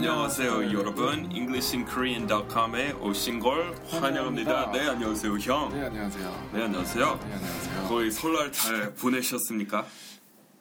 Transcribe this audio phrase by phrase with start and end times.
[0.00, 4.70] 안녕하세요 여러분 EnglishinKorean.com에 오신 걸 환영합니다.
[4.70, 5.70] 네 안녕하세요 형.
[5.72, 6.48] 네 안녕하세요.
[6.52, 7.20] 네 안녕하세요.
[7.26, 7.88] 네 안녕하세요.
[7.88, 9.86] 거의 설날 잘 보내셨습니까?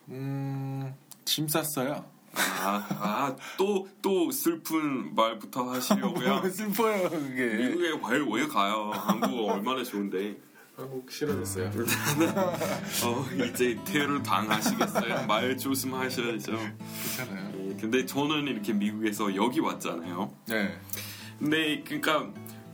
[0.10, 2.06] 음짐 쌌어요.
[2.34, 6.47] 아또또 또 슬픈 말부터 하시려고요.
[6.50, 7.56] 슬퍼요 그게.
[7.56, 8.92] 미국에 왜, 왜 가요?
[8.93, 10.38] 한국 얼마나 좋은데.
[10.78, 11.71] 한국 싫어졌어요.
[13.04, 15.25] 어, 이제 테러 당하시겠어요?
[15.28, 16.52] 말 조심하셔야죠.
[16.54, 17.54] 괜찮아요.
[17.75, 20.32] 예, 근데 저는 이렇게 미국에서 여기 왔잖아요.
[20.47, 20.79] 네.
[21.39, 22.29] 근데 그러니까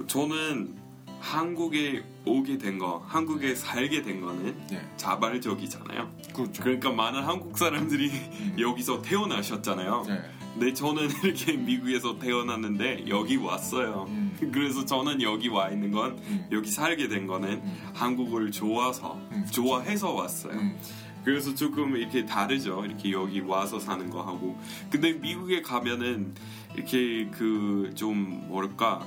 [0.08, 0.76] 저는
[1.20, 4.82] 한국에 오게 된 거, 한국에 살게 된 거는 네.
[4.98, 6.12] 자발적이잖아요.
[6.34, 6.64] 그렇죠.
[6.64, 8.12] 그러니까 많은 한국 사람들이
[8.58, 10.05] 여기서 태어나셨잖아요.
[10.08, 10.22] 네.
[10.54, 14.05] 근데 저는 이렇게 미국에서 태어났는데 여기 왔어요.
[14.10, 14.36] 음.
[14.52, 16.48] 그래서 저는 여기 와 있는 건 음.
[16.52, 17.62] 여기 살게 된 거는
[17.94, 19.46] 한국을 좋아서 음.
[19.49, 20.60] 좋아해서 왔어요.
[21.22, 21.26] 음.
[21.26, 22.84] 그래서 조금 이렇게 다르죠.
[22.86, 24.60] 이렇게 여기 와서 사는 거 하고.
[24.90, 26.34] 근데 미국에 가면은
[26.76, 29.05] 이렇게 그 좀 뭐랄까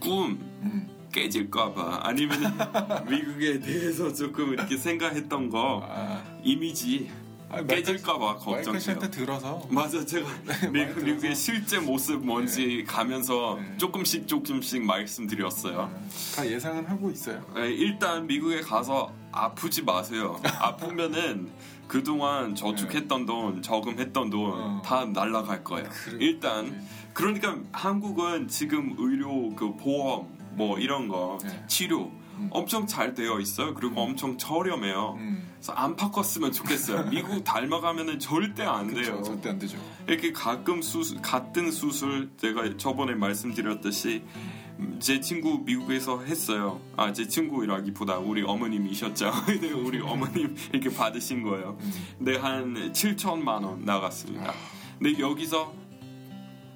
[0.00, 0.88] 꿈 음.
[1.12, 2.38] 깨질까봐 아니면
[3.10, 7.10] 미국에 대해서 조금 이렇게 생각했던 거 아, 이미지
[7.50, 8.80] 아, 깨질까봐 마이클 걱정돼요.
[8.80, 10.28] 씨한테 들어서 맞아 제가
[10.72, 11.00] 미국, 들어서.
[11.06, 13.76] 미국의 실제 모습 뭔지 가면서 네.
[13.78, 15.90] 조금씩 조금씩 말씀드렸어요.
[16.36, 17.44] 다 예상은 하고 있어요.
[17.54, 20.40] 네, 일단 미국에 가서 아프지 마세요.
[20.60, 21.50] 아프면은
[21.88, 24.82] 그동안 저축했던 돈, 저금했던 돈 어.
[24.84, 25.88] 다 날라갈 거예요.
[26.18, 26.82] 일단
[27.12, 31.64] 그러니까 한국은 지금 의료 그 보험 뭐 이런 거 네.
[31.66, 32.48] 치료 음.
[32.50, 33.74] 엄청 잘 되어 있어요.
[33.74, 35.16] 그리고 엄청 저렴해요.
[35.18, 35.52] 음.
[35.54, 37.04] 그래서 안 바꿨으면 좋겠어요.
[37.10, 39.12] 미국 닮아가면은 절대 안 그렇죠.
[39.12, 39.22] 돼요.
[39.22, 39.78] 절대 안 되죠.
[40.08, 44.52] 이렇게 가끔 수술, 같은 수술 제가 저번에 말씀드렸듯이 음,
[44.98, 46.80] 제 친구 미국에서 했어요.
[46.96, 49.30] 아, 제 친구라기보다 우리 어머님이셨죠.
[49.46, 51.78] 근데 우리 어머님 이렇게 받으신 거예요.
[52.18, 54.52] 근데 한 7천만 원 나갔습니다.
[54.98, 55.72] 근데 여기서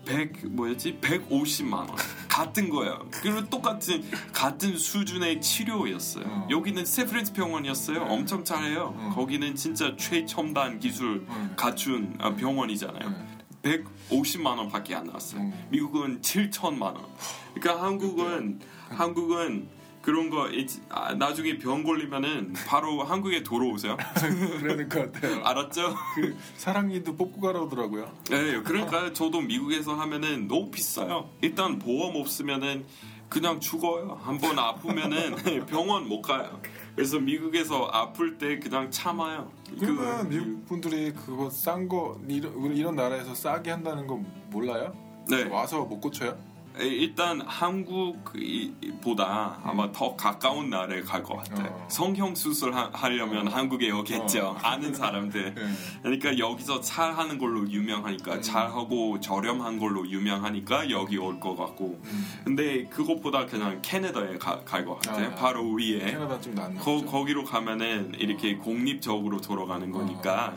[0.07, 0.99] 100 뭐였지?
[1.01, 1.89] 150만 원
[2.29, 3.07] 같은 거예요.
[3.11, 6.25] 그리고 똑같은 같은 수준의 치료였어요.
[6.25, 6.49] 어.
[6.51, 8.05] 여기는 세프렌스 병원이었어요.
[8.05, 8.11] 네.
[8.15, 8.95] 엄청 잘해요.
[8.97, 9.13] 어.
[9.15, 11.53] 거기는 진짜 최첨단 기술 음.
[11.57, 13.28] 갖춘 아, 병원이잖아요.
[13.65, 13.85] 음.
[14.11, 15.41] 150만 원밖에 안 나왔어요.
[15.43, 15.69] 음.
[15.71, 17.05] 미국은 7천만 원.
[17.55, 19.69] 그러니까 한국은 한국은
[20.01, 23.97] 그런 거 있- 아, 나중에 병 걸리면은 바로 한국에 돌아오세요.
[24.63, 25.43] 될것 같아요.
[25.45, 25.95] 알았죠?
[26.15, 28.11] 그 사랑니도 뽑고 가라더라고요.
[28.31, 31.29] 네, 그러니까 저도 미국에서 하면은 너무 비싸요.
[31.43, 32.87] 일단 보험 없으면은
[33.29, 34.19] 그냥 죽어요.
[34.23, 35.35] 한번 아프면은
[35.67, 36.59] 병원 못 가요.
[36.99, 39.53] 그래서 미국에서 아플 때 그냥 참아요.
[39.79, 44.17] 그러면 그- 미국 분들이 그거 싼 거 이런, 이런 나라에서 싸게 한다는 거
[44.51, 44.93] 몰라요?
[45.31, 45.45] 네.
[45.45, 46.37] 와서 못 고쳐요?
[46.81, 47.41] 에, 일단
[48.33, 51.69] 한국보다 아마 더 가까운 나라에 갈 것 같아요.
[51.73, 51.87] 어.
[51.91, 54.47] 성형 수술 하, 하려면 한국에 오겠죠.
[54.49, 54.59] 어.
[54.63, 55.55] 아는 사람들.
[55.55, 55.63] 네.
[56.03, 58.43] 그러니까 여기서 잘 하는 걸로 유명하니까 음.
[58.43, 62.01] 잘하고 저렴한 걸로 유명하니까 여기 올 것 같고.
[62.05, 62.25] 음.
[62.45, 65.29] 근데 그것보다 그냥 캐나다에 갈 것 같아요.
[65.33, 65.35] 아.
[65.35, 65.99] 바로 위에.
[65.99, 66.81] 캐나다 좀 낫나?
[66.81, 70.55] 거, 거기로 가면은 이렇게 공립적으로 돌아가는 거니까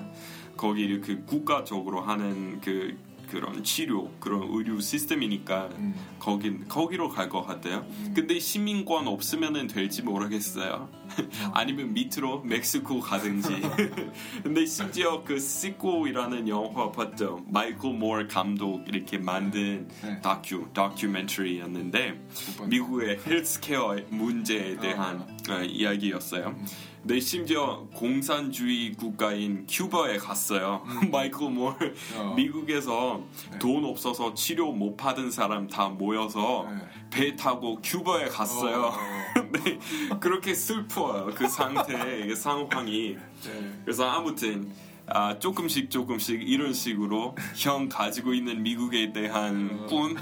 [0.58, 2.96] 거기 이렇게 국가적으로 하는 그
[3.32, 5.96] 그런 치료 그런 의료 시스템이니까 음.
[6.20, 7.86] 거기 거기로 갈 것 같아요.
[8.14, 10.90] 근데 시민권 없으면은 될지 모르겠어요.
[11.54, 13.62] 아니면 밑으로 멕시코 가든지.
[14.44, 17.46] 근데 심지어 그 Sicko이라는 영화 봤죠.
[17.48, 20.20] 마이클 모어 감독 이렇게 만든 네.
[20.22, 22.20] 다큐 다큐멘터리였는데.
[22.68, 26.54] 미국의 헬스케어 문제에 대한 어, 이야기였어요.
[26.54, 30.84] 근데 심지어 공산주의 국가인 큐바에 갔어요.
[31.12, 31.76] 마이클 모어
[32.16, 32.34] 어.
[32.36, 33.58] 미국에서 네.
[33.58, 36.82] 돈 없어서 치료 못 받은 사람 다 모여서 네.
[37.10, 38.94] 배 타고 큐바에 갔어요.
[38.94, 38.94] 어.
[39.34, 39.80] 근데
[40.22, 41.32] 그렇게 슬퍼요.
[41.34, 43.18] 그 상태, 그 상황이.
[43.46, 43.74] 네.
[43.84, 44.72] 그래서 아무튼
[45.08, 50.16] 아, 조금씩 조금씩 이런 식으로 형 가지고 있는 미국에 대한 꿈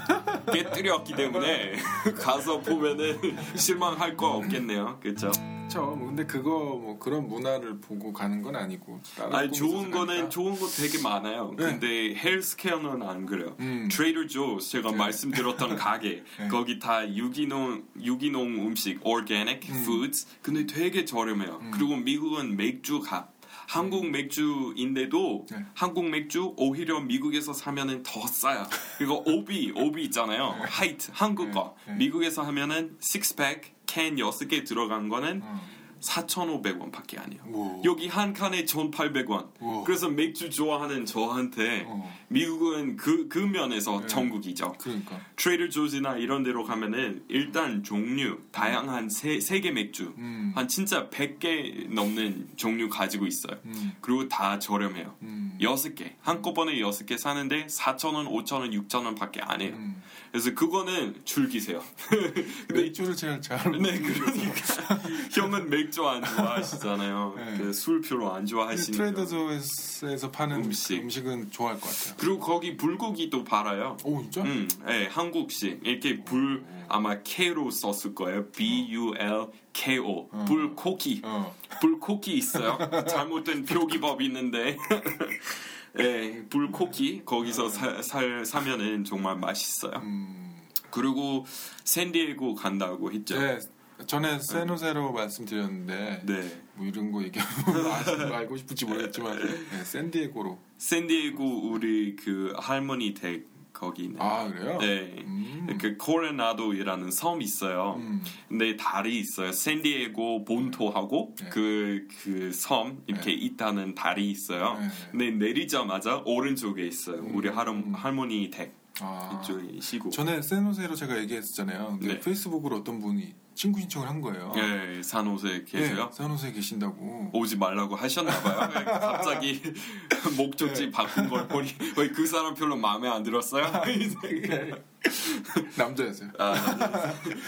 [0.52, 1.74] 깨뜨렸기 때문에
[2.18, 3.18] 가서 보면은
[3.56, 4.98] 실망할 거 없겠네요.
[5.00, 5.30] 그렇죠?
[5.76, 9.00] 뭐 근데 그거 뭐 그런 문화를 보고 가는 건 아니고.
[9.30, 10.28] 아니 좋은 거는 가니까.
[10.28, 11.54] 좋은 거 되게 많아요.
[11.56, 11.64] 네.
[11.64, 13.54] 근데 헬스케어는 안 그래요.
[13.60, 13.88] 음.
[13.88, 14.96] 트레이더 조스 제가 네.
[14.96, 16.48] 말씀드렸던 가게 네.
[16.48, 19.76] 거기 다 유기농 유기농 음식 organic 음.
[19.82, 21.60] foods 근데 되게 저렴해요.
[21.72, 23.28] 그리고 미국은 맥주가
[23.70, 25.64] 한국 맥주인데도 네.
[25.74, 28.66] 한국 맥주 오히려 미국에서 사면은 더 싸요.
[28.98, 30.56] 그리고 오비 오비 있잖아요.
[30.62, 31.92] 하이트 한국 거 네.
[31.92, 31.98] 네.
[31.98, 35.60] 미국에서 하면은 six pack 캔 6개 들어간 거는 어.
[36.00, 37.42] 4,500원 밖에 아니에요.
[37.52, 37.82] 오.
[37.84, 39.50] 여기 한 캔에 1,800원.
[39.60, 39.84] 우와.
[39.84, 42.10] 그래서 맥주 좋아하는 저한테 어.
[42.28, 44.06] 미국은 그, 그 면에서 네.
[44.06, 44.74] 천국이죠.
[44.78, 45.20] 그러니까.
[45.36, 50.52] Trader Joe's나 이런 데로 가면은 일단 종류 다양한 세, 세계 맥주 음.
[50.54, 53.56] 한 진짜 100개 넘는 종류 가지고 있어요.
[53.64, 53.92] 음.
[54.00, 55.14] 그리고 다 저렴해요.
[55.22, 55.58] 음.
[55.60, 59.74] 여섯 개 한꺼번에 여섯 개 사는데 4,000원, 5,000원, 6,000원 밖에 안 해요.
[59.76, 60.00] 음.
[60.30, 61.82] 그래서 그거는 즐기세요.
[62.08, 62.44] 근데
[62.82, 63.58] 맥주를 제일 잘.
[63.72, 65.00] 네, 그러니까
[65.34, 67.34] 형은 맥주 안 좋아하시잖아요.
[67.36, 67.58] 네.
[67.58, 68.96] 그 술 별로 안 좋아하시니까.
[69.12, 70.96] 트레이더조에서 파는 음식.
[70.96, 72.14] 그 음식은 좋아할 것 같아요.
[72.18, 73.96] 그리고 거기 불고기도 팔아요.
[74.04, 74.42] 오 진짜?
[74.42, 78.48] 음, 네, 한국식 이렇게 불 아마 K로 썼을 거예요.
[78.50, 80.44] B U L K O 어.
[80.46, 81.54] 불코기 어.
[81.80, 82.78] 불코기 있어요.
[83.08, 84.76] 잘못된 표기법 있는데.
[85.94, 89.94] 네, 불코기 거기서 사, 살 사면은 정말 맛있어요.
[90.02, 90.56] 음.
[90.90, 91.44] 그리고
[91.84, 93.38] 샌디에고 간다고 했죠.
[93.40, 93.58] 네.
[94.06, 96.62] 전에 세노세로 말씀드렸는데 네.
[96.74, 100.58] 뭐 이런 거 얘기하면 알고 싶을지 모르겠지만 네, 샌디에고로.
[100.78, 104.16] 샌디에고 우리 그 할머니 댁 거기는.
[104.20, 104.78] 아 그래요?
[104.78, 105.14] 네.
[105.24, 105.78] 음.
[105.80, 107.94] 그 코레나도이라는 섬 있어요.
[107.98, 108.22] 음.
[108.48, 109.52] 근데 달이 있어요.
[109.52, 111.48] 샌디에고 본토하고 네.
[111.48, 114.78] 그그섬 이렇게 있다는 달이 있어요.
[114.78, 114.88] 네.
[115.10, 117.22] 근데 내리자마자 오른쪽에 있어요.
[117.32, 117.94] 우리 할, 음.
[117.94, 119.40] 할머니 댁 아.
[119.42, 120.10] 이쪽에 시고.
[120.10, 121.98] 전에 세노세로 제가 얘기했었잖아요.
[122.00, 122.20] 근데 네.
[122.20, 124.52] 페이스북으로 어떤 분이 친구 신청을 한 거예요.
[124.54, 126.06] 네, 산호세 계세요?
[126.10, 127.30] 네, 산호세에 계신다고.
[127.34, 128.68] 오지 말라고 하셨나봐요.
[128.72, 129.60] 네, 갑자기
[130.38, 130.90] 목적지 네.
[130.90, 131.68] 바꾼 걸 보니
[131.98, 133.70] 왜 그 사람 별로 마음에 안 들었어요?
[135.76, 136.30] 남자였어요.
[136.38, 136.54] 아,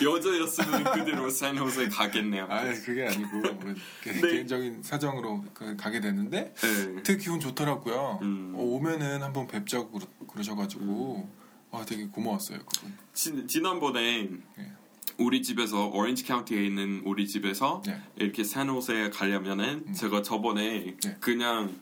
[0.02, 2.46] 여자였으면 그대로 산호세 가겠네요.
[2.50, 3.40] 아 그게 아니고
[4.04, 4.20] 네.
[4.20, 7.02] 개인적인 사정으로 그 가게 됐는데 네.
[7.04, 8.18] 되게 기분 좋더라고요.
[8.20, 8.52] 음.
[8.54, 11.30] 어, 오면은 한번 뵙자고 그러, 그러셔가지고
[11.70, 12.92] 와 되게 고마웠어요 그분.
[13.14, 14.28] 지, 지난번에
[14.58, 14.72] 네.
[15.19, 18.00] 우리 집에서 오렌지 카운티에 있는 우리 집에서 네.
[18.16, 21.16] 이렇게 산호세에 가려면은 제가 저번에 네.
[21.20, 21.75] 그냥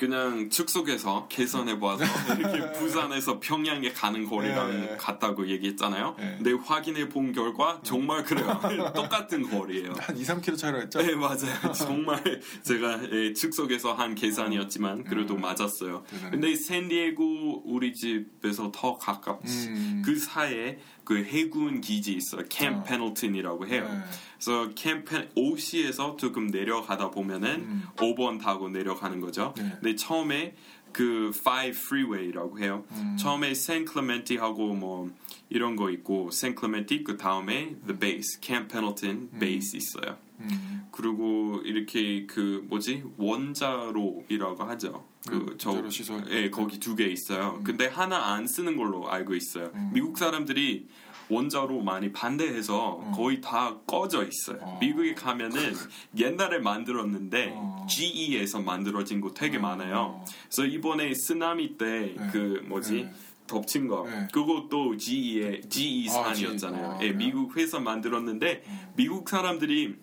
[0.00, 2.04] 그냥 축소해서 계산해 봐서
[2.38, 4.96] 이렇게 부산에서 평양에 가는 거리랑 네.
[4.96, 6.16] 같다고 얘기했잖아요.
[6.18, 6.36] 네.
[6.38, 8.58] 근데 확인해 본 결과 정말 그래요.
[8.96, 9.92] 똑같은 거리예요.
[9.98, 11.02] 한 2, 3km 차이로 했죠?
[11.02, 11.72] 네 맞아요.
[11.76, 15.42] 정말 제가 예, 축소해서 한 계산이었지만 그래도 음.
[15.42, 16.02] 맞았어요.
[16.08, 16.30] 대단해.
[16.30, 19.42] 근데 샌디에고 우리 집에서 더 가깝.
[19.44, 20.02] 음.
[20.02, 20.78] 그 사이에
[21.10, 22.44] 그 해군 기지 있어요.
[22.48, 22.82] Camp 어.
[22.84, 23.82] Pendleton이라고 해요.
[23.90, 23.98] 네.
[24.34, 27.82] 그래서 Camp Pen, OC에서 조금 내려가다 보면은 음.
[27.96, 29.52] 5번 타고 내려가는 거죠.
[29.56, 29.72] 네.
[29.80, 30.54] 근데 처음에
[30.92, 32.84] 그 5 freeway라고 해요.
[32.92, 33.16] 음.
[33.18, 35.10] 처음에 San Clemente하고 뭐
[35.48, 40.16] 이런 거 있고 San Clemente 그 다음에 the base Camp Pendleton base 있어요.
[40.40, 40.88] 음.
[40.90, 45.04] 그리고 이렇게 그 뭐지 원자로이라고 하죠.
[45.28, 45.82] 그 음, 저.
[46.30, 47.60] 예, 거기 두 개 있어요.
[47.64, 49.70] 근데 하나 안 쓰는 걸로 알고 있어요.
[49.74, 49.90] 음.
[49.92, 50.88] 미국 사람들이
[51.28, 53.12] 원자로 많이 반대해서 어.
[53.14, 54.58] 거의 다 꺼져 있어요.
[54.62, 54.78] 어.
[54.80, 55.74] 미국에 가면은
[56.16, 57.86] 옛날에 만들었는데 어.
[57.88, 59.60] GE에서 만들어진 곳 되게 어.
[59.60, 60.24] 많아요.
[60.48, 62.28] 그래서 이번에 쓰나미 때 네.
[62.32, 63.12] 그 뭐지 네.
[63.46, 64.26] 덮친 거 네.
[64.32, 66.98] 그것도 GE의 GE 아, 산이었잖아요.
[66.98, 67.06] GE.
[67.06, 67.12] 아, 예?
[67.12, 68.78] 미국 회사 만들었는데 음.
[68.96, 69.96] 미국 사람들이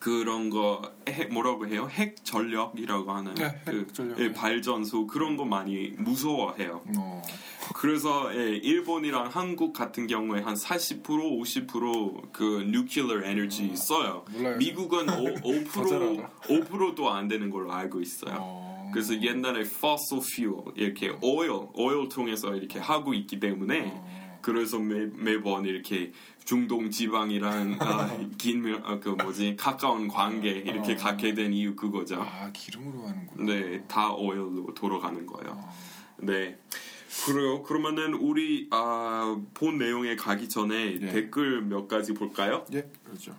[0.00, 1.86] 그런 거 핵, 뭐라고 해요?
[1.90, 4.18] 핵 전력이라고 하는 네, 핵그 전력.
[4.18, 6.82] 예, 발전소 그런 거 많이 무서워해요.
[6.96, 7.22] 어.
[7.74, 14.24] 그래서 예, 일본이랑 한국 같은 경우에 한 40% 50%그 nuclear energy 써요.
[14.26, 14.56] 아, 몰라요.
[14.56, 15.14] 미국은 5,
[15.44, 16.30] 더잘5% 알아.
[16.48, 18.38] 5%도 안 되는 걸로 알고 있어요.
[18.40, 18.90] 어.
[18.92, 24.38] 그래서 옛날에 fossil fuel 이렇게 oil oil 통해서 이렇게 하고 있기 때문에 어.
[24.40, 26.12] 그래서 매, 매번 이렇게
[26.50, 30.96] 중동 지방이랑 아, 긴, 아, 그 뭐지 가까운 관계 이렇게 어.
[30.96, 32.20] 갖게 된 이유 그거죠.
[32.20, 33.52] 아 기름으로 하는구나.
[33.52, 35.52] 네, 다 오일로 돌아가는 거예요.
[35.52, 35.72] 어.
[36.18, 36.58] 네.
[37.24, 37.62] 그래요.
[37.62, 41.12] 그러면은 우리 아, 본 내용에 가기 전에 네.
[41.12, 42.64] 댓글 몇 가지 볼까요?
[42.72, 43.36] 예, 그렇죠.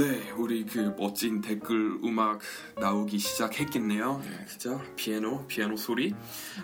[0.00, 2.40] 네, 우리 그 멋진 댓글 음악
[2.80, 4.22] 나오기 시작했겠네요.
[4.24, 4.44] 네.
[4.46, 4.80] 그죠?
[4.96, 6.14] 피아노, 피아노 소리.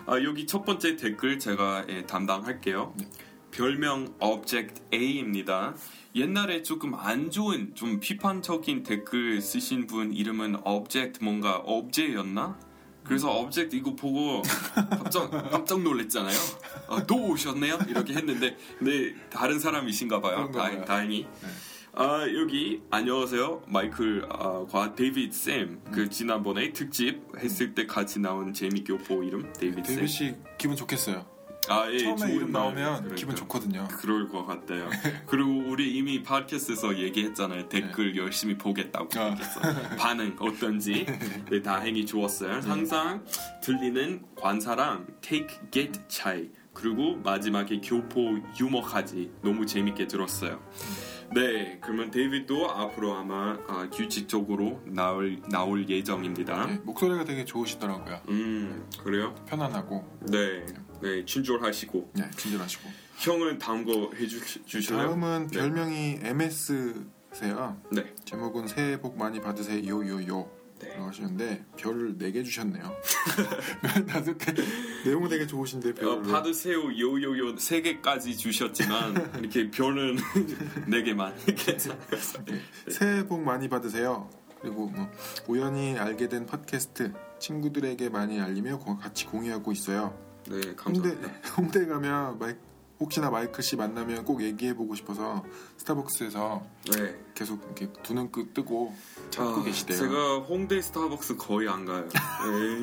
[0.07, 2.95] 아, 여기 첫 번째 댓글 제가 예, 담당할게요.
[2.97, 3.07] 네.
[3.51, 5.75] 별명 Object A입니다.
[6.15, 12.57] 옛날에 조금 안 좋은 좀 비판적인 댓글 쓰신 분 이름은 Object 뭔가 obje였나?
[13.03, 14.41] 그래서 Object 이거 보고
[14.89, 16.37] 깜짝 깜짝 놀랐잖아요.
[16.89, 17.77] 아, 또 오셨네요?
[17.87, 20.49] 이렇게 했는데 근데 다른 사람이신가 봐요.
[20.51, 20.85] 다행.
[20.85, 21.27] 다행히.
[21.39, 21.47] 네.
[21.99, 29.51] 아 여기 안녕하세요 마이클과 데이비드 쌤 그 지난번에 특집 했을 때 같이 나온 재미교포 이름
[29.53, 29.95] 데이비드 쌤.
[29.95, 31.25] 데이비드 씨 기분 좋겠어요.
[31.69, 32.61] 아, 예, 처음에 이름 말.
[32.61, 33.15] 나오면 그러니까.
[33.15, 33.87] 기분 좋거든요.
[33.91, 34.89] 그럴 것 같아요.
[35.25, 37.67] 그리고 우리 이미 팟캐스트에서 얘기했잖아요.
[37.67, 39.35] 댓글 열심히 보겠다고 아.
[39.97, 41.05] 반응 어떤지
[41.51, 42.61] 네, 다행히 좋았어요.
[42.63, 43.25] 항상
[43.63, 50.61] 헷갈리는 관사랑 take get 차이 그리고 마지막에 교포 유머까지 너무 재밌게 들었어요.
[51.33, 56.65] 네, 그러면 데이비도 앞으로 아마 아, 규칙적으로 나올 나올 예정입니다.
[56.67, 58.21] 네, 목소리가 되게 좋으시더라고요.
[58.29, 59.35] 음, 그래요?
[59.45, 60.65] 편안하고 네,
[61.01, 62.89] 네, 친절하시고 네, 친절하시고.
[63.17, 64.99] 형은 다음 거 해주실래요?
[65.07, 65.59] 다음은 네.
[65.59, 67.81] 별명이 MS세요.
[67.91, 70.95] 네, 제목은 새해 복 많이 받으세요 요요요 네.
[70.95, 72.95] 하시는데 별을 4개 주셨네요
[73.81, 74.53] 별 다섯 개
[75.05, 80.17] 내용은 되게 좋으신데 어, 별을 받으세요 요요요 세 개까지 주셨지만 이렇게 별은
[80.87, 82.61] 네 개만 이렇게 네.
[82.89, 84.29] 새해 복 많이 받으세요
[84.61, 85.09] 그리고 뭐
[85.47, 90.17] 우연히 알게 된 팟캐스트 친구들에게 많이 알리며 고- 같이 공유하고 있어요
[90.49, 91.33] 네 홍대, 감사합니다.
[91.57, 92.55] 홍대 가면 마이,
[92.99, 95.43] 혹시나 마이클 씨 만나면 꼭 얘기해보고 싶어서
[95.77, 96.63] 스타벅스에서
[96.93, 97.15] 네.
[97.35, 98.93] 계속 이렇게 두 눈 뜨고
[99.29, 102.07] 찾고 아, 계시대요 제가 홍대 스타벅스 거의 안 가요.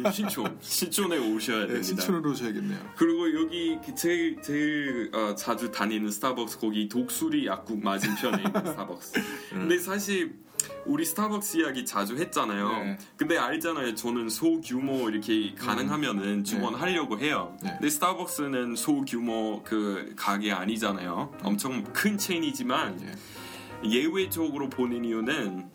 [0.02, 1.83] 네, 신촌 신촌에 오셔야 네, 됩니다.
[1.83, 8.42] 신촌으로 오셔야겠네요 그리고 여기 그 제일 제일 어, 자주 다니는 스타벅스 거기 독수리 약국 맞은편에
[8.44, 9.12] 있는 스타벅스.
[9.50, 10.43] 근데 사실
[10.87, 12.68] 우리 스타벅스 이야기 자주 했잖아요.
[12.68, 12.99] 네.
[13.16, 13.94] 근데 알잖아요.
[13.94, 17.56] 저는 소규모 이렇게 가능하면은 지원하려고 해요.
[17.62, 17.70] 네.
[17.73, 21.32] 근데 스타벅스는 소규모 그 가게 아니잖아요.
[21.42, 23.14] 엄청 큰 체인이지만 예.
[23.84, 25.70] 예외적으로 보는 이유는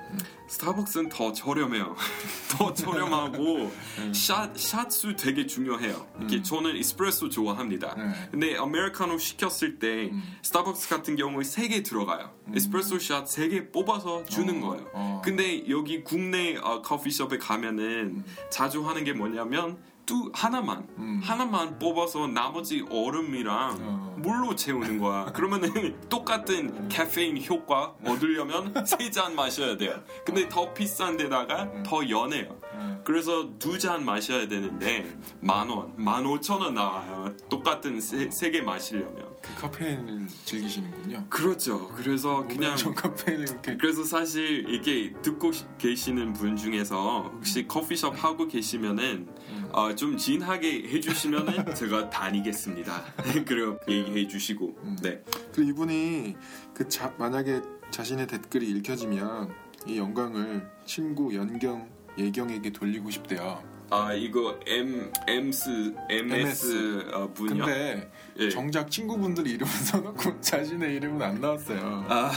[0.47, 1.95] 스타벅스는 더 저렴해요.
[2.57, 3.71] 더 저렴하고
[4.11, 6.07] 샷, 샷수 되게 중요해요.
[6.17, 7.93] 이렇게 저는 에스프레소 좋아합니다.
[7.95, 8.11] 네.
[8.31, 10.11] 근데 아메리카노 시켰을 때
[10.41, 12.33] 스타벅스 같은 경우에 3개 들어가요.
[12.55, 14.87] 에스프레소 샷 3개 뽑아서 주는 어, 거예요.
[14.93, 15.21] 어.
[15.23, 19.77] 근데 여기 국내 어, 커피숍에 가면은 자주 하는 게 뭐냐면
[20.09, 21.21] 뚜 하나만 음.
[21.23, 24.15] 하나만 뽑아서 나머지 얼음이랑 어.
[24.17, 25.25] 물로 채우는 거야.
[25.33, 25.69] 그러면은
[26.09, 30.01] 똑같은 카페인 효과 얻으려면 세 잔 마셔야 돼요.
[30.25, 32.57] 근데 더 비싼 데다가 더 연해요.
[32.73, 33.01] 음.
[33.05, 37.31] 그래서 두 잔 마셔야 되는데 만 원, 만 오천 원 나와요.
[37.47, 39.29] 똑같은 세 개 마시려면.
[39.41, 41.25] 그 카페인을 즐기시는군요.
[41.29, 41.87] 그렇죠.
[41.89, 48.21] 그래서 그냥 전 카페인을 이렇게 그래서 사실 이게 듣고 시- 계시는 분 중에서 혹시 커피숍
[48.21, 49.29] 하고 계시면은
[49.71, 53.03] 어, 좀 진하게 해주시면은 제가 다니겠습니다.
[53.45, 55.23] 그리고 얘기해 주시고 네.
[55.53, 56.35] 그리고 이분이
[56.73, 57.61] 그 자, 만약에
[57.91, 59.53] 자신의 댓글이 읽혀지면
[59.87, 63.63] 이 영광을 친구 연경 예경에게 돌리고 싶대요.
[63.91, 67.65] 아 이거 M MS MS 어, 분요.
[67.65, 68.49] 근데 예.
[68.49, 72.05] 정작 친구분들 이름을 써놓고 자신의 이름은 안 나왔어요.
[72.07, 72.31] 아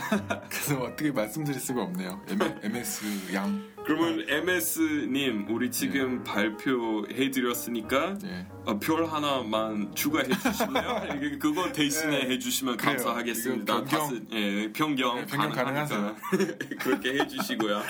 [0.49, 2.23] 그래서 어떻게 말씀드릴 수가 없네요.
[2.29, 3.72] M, MS 양.
[3.85, 8.47] 그러면 MS님 우리 지금 발표해 드렸으니까 예.
[8.65, 11.39] 어, 별 하나만 추가해 주실래요?
[11.41, 12.31] 그거 대신에 네.
[12.31, 12.97] 해주시면 그래요.
[12.97, 13.85] 감사하겠습니다.
[13.85, 16.15] 변경- 예, 변경, 네, 변경 가능하니까
[16.81, 17.83] 그렇게 해주시고요.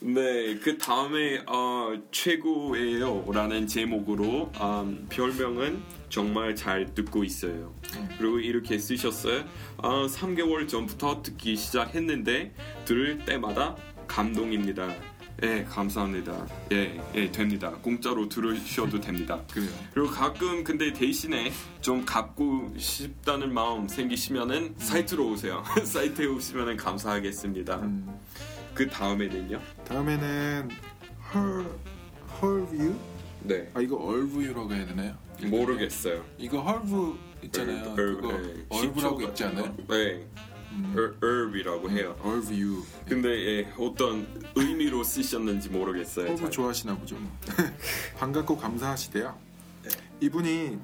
[0.00, 7.74] 네, 그 다음에 어, 최고예요라는 제목으로 음, 별명은 정말 잘 듣고 있어요.
[8.18, 9.44] 그리고 이렇게 쓰셨어요.
[9.78, 14.94] 어, 3개월 전부터 듣기 시작했는데 들을 때마다 감동입니다.
[15.42, 16.46] 예, 감사합니다.
[16.72, 17.70] 예, 예, 됩니다.
[17.82, 19.42] 공짜로 들으셔도 됩니다.
[19.52, 19.68] 그래요.
[19.92, 25.62] 그리고 가끔 근데 대신에 좀 갚고 싶다는 마음 생기시면은 사이트로 오세요.
[25.84, 27.76] 사이트에 오시면은 감사하겠습니다.
[27.76, 28.18] 음,
[28.74, 29.60] 그 다음에는요?
[29.86, 30.70] 다음에는
[31.34, 31.66] 헐
[32.40, 32.94] 헐뷰?
[33.42, 33.70] 네.
[33.74, 35.14] 아 이거 얼뷰라고 해야 되나요?
[35.44, 36.24] 모르겠어요.
[36.38, 37.94] 이거 헐브 있잖아요.
[37.94, 38.28] 그거
[38.70, 39.76] 얼브라고 있지 않아요?
[39.88, 40.26] 네.
[40.72, 41.16] 음.
[41.22, 42.18] 얼비라고 해요.
[42.22, 42.84] 얼뷰.
[43.08, 46.26] 근데 예, 어떤 의미로 쓰셨는지 모르겠어요.
[46.28, 46.50] 헐브 잘.
[46.50, 47.16] 좋아하시나 보죠.
[47.16, 47.30] 뭐.
[48.18, 49.38] 반갑고 감사하시대요.
[49.84, 49.90] 네.
[50.20, 50.78] 이분이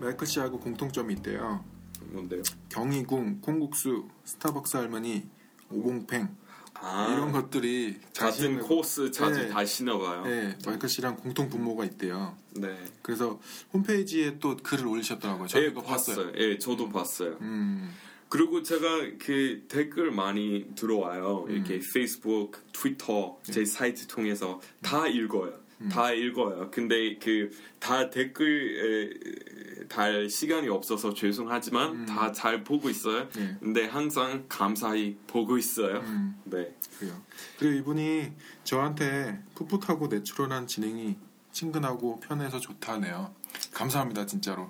[0.00, 1.64] 마이클 씨하고 공통점이 있대요.
[2.12, 2.42] 뭔데요?
[2.68, 5.26] 경희궁, 콩국수, 스타벅스 할머니,
[5.70, 6.28] 오공팽
[6.74, 9.48] 아, 이런 것들이 같은 코스 자주 네.
[9.48, 10.24] 다시나 봐요.
[10.24, 12.36] 네, 마이클 씨랑 공통 분모가 있대요.
[12.54, 12.78] 네.
[13.02, 13.40] 그래서
[13.72, 15.48] 홈페이지에 또 글을 올리셨더라고요.
[15.48, 15.86] 저 예, 봤어요.
[15.86, 16.32] 봤어요.
[16.36, 17.38] 예, 저도 봤어요.
[17.40, 17.92] 음,
[18.28, 21.46] 그리고 제가 그 댓글 많이 들어와요.
[21.48, 21.50] 음.
[21.54, 23.52] 이렇게 페이스북, 트위터, 네.
[23.52, 25.52] 제 사이트 통해서 다 읽어요.
[25.82, 25.88] 음.
[25.88, 26.70] 다 읽어요.
[26.70, 27.50] 근데 그
[27.86, 33.20] 다 댓글 에, 달 시간이 없어서 죄송하지만 다잘 보고 있어요.
[33.22, 33.28] 음.
[33.36, 33.56] 네.
[33.60, 36.00] 근데 항상 감사히 보고 있어요.
[36.00, 36.74] 음, 네.
[36.98, 37.22] 그래요.
[37.60, 38.32] 그리고 이분이
[38.64, 41.16] 저한테 풋풋하고 내추럴한 진행이
[41.52, 43.32] 친근하고 편해서 좋다네요.
[43.72, 44.68] 감사합니다, 진짜로.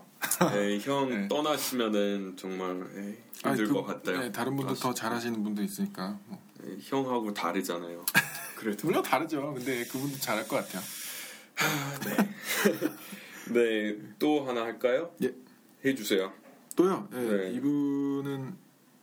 [0.52, 1.28] 네, 형 네.
[1.28, 4.20] 떠나시면은 정말 에, 힘들 아니, 그, 것 같아요.
[4.20, 6.18] 네, 다른 분들 더 잘하시는 분도 있으니까.
[6.26, 6.42] 뭐.
[6.62, 8.04] 네, 형하고 다르잖아요.
[8.56, 9.52] 그래도 물론 다르죠.
[9.54, 10.82] 근데 그분도 잘할 것 같아요.
[13.52, 15.14] 네, 또 하나 할까요?
[15.22, 15.32] 예.
[15.84, 16.32] 해주세요.
[16.74, 17.08] 또요.
[17.12, 17.52] 예, 네.
[17.52, 18.54] 이분은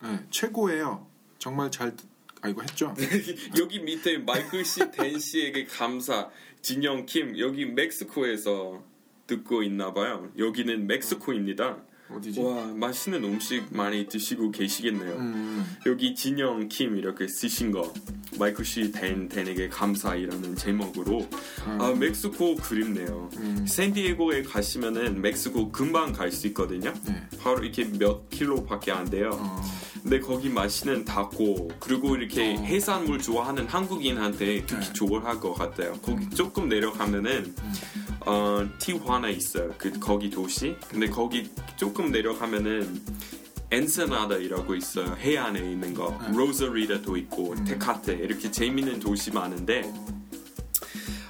[0.04, 1.06] 예, 최고예요.
[1.38, 1.94] 정말 잘.
[1.96, 2.06] 듣-
[2.42, 2.94] 아 이거 했죠?
[3.58, 6.28] 여기 밑에 마이클 씨, 댄 씨에게 감사.
[6.60, 8.82] 진영 킴 여기 멕시코에서
[9.26, 10.30] 듣고 있나 봐요.
[10.36, 11.78] 여기는 멕시코입니다.
[12.10, 12.40] 어디지?
[12.40, 15.12] 와 맛있는 음식 많이 드시고 계시겠네요.
[15.16, 17.92] 음, 여기 진영 킴 이렇게 쓰신 거
[18.38, 21.26] 마이클 씨댄 댄에게 감사이라는 제목으로
[21.64, 23.30] 아 멕시코 그립네요.
[23.38, 23.64] 음.
[23.66, 26.92] 샌디에고에 가시면은 멕시코 금방 갈 수 있거든요.
[27.06, 27.22] 네.
[27.40, 29.30] 바로 이렇게 몇 킬로밖에 안 돼요.
[29.32, 29.62] 어,
[30.02, 32.60] 근데 거기 맛있는 타코 그리고 이렇게 어.
[32.60, 34.92] 해산물 좋아하는 한국인한테 특히 네.
[34.92, 35.92] 좋을 것 같아요.
[36.02, 37.54] 거기 조금 내려가면은
[38.26, 39.72] 어, 티화나 있어요.
[39.78, 40.76] 그 거기 도시.
[40.88, 43.00] 근데 거기 조금 내려가면은
[43.70, 45.16] 엔세나다이라고 있어요.
[45.18, 46.18] 해안에 있는 거.
[46.20, 46.36] 네.
[46.36, 49.92] 로사리다도 있고 테카테 이렇게 재밌는 도시 많은데